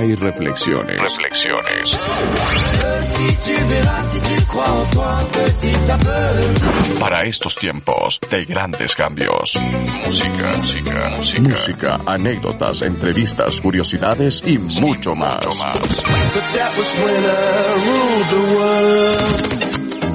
[0.00, 1.00] Música y reflexiones.
[1.00, 1.98] Reflexiones.
[6.98, 9.56] Para estos tiempos de grandes cambios.
[10.06, 11.40] Música, música, música.
[11.42, 15.46] Música, anécdotas, entrevistas, curiosidades y mucho más.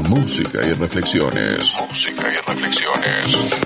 [0.10, 1.76] Música y reflexiones.
[1.90, 3.64] Música y reflexiones.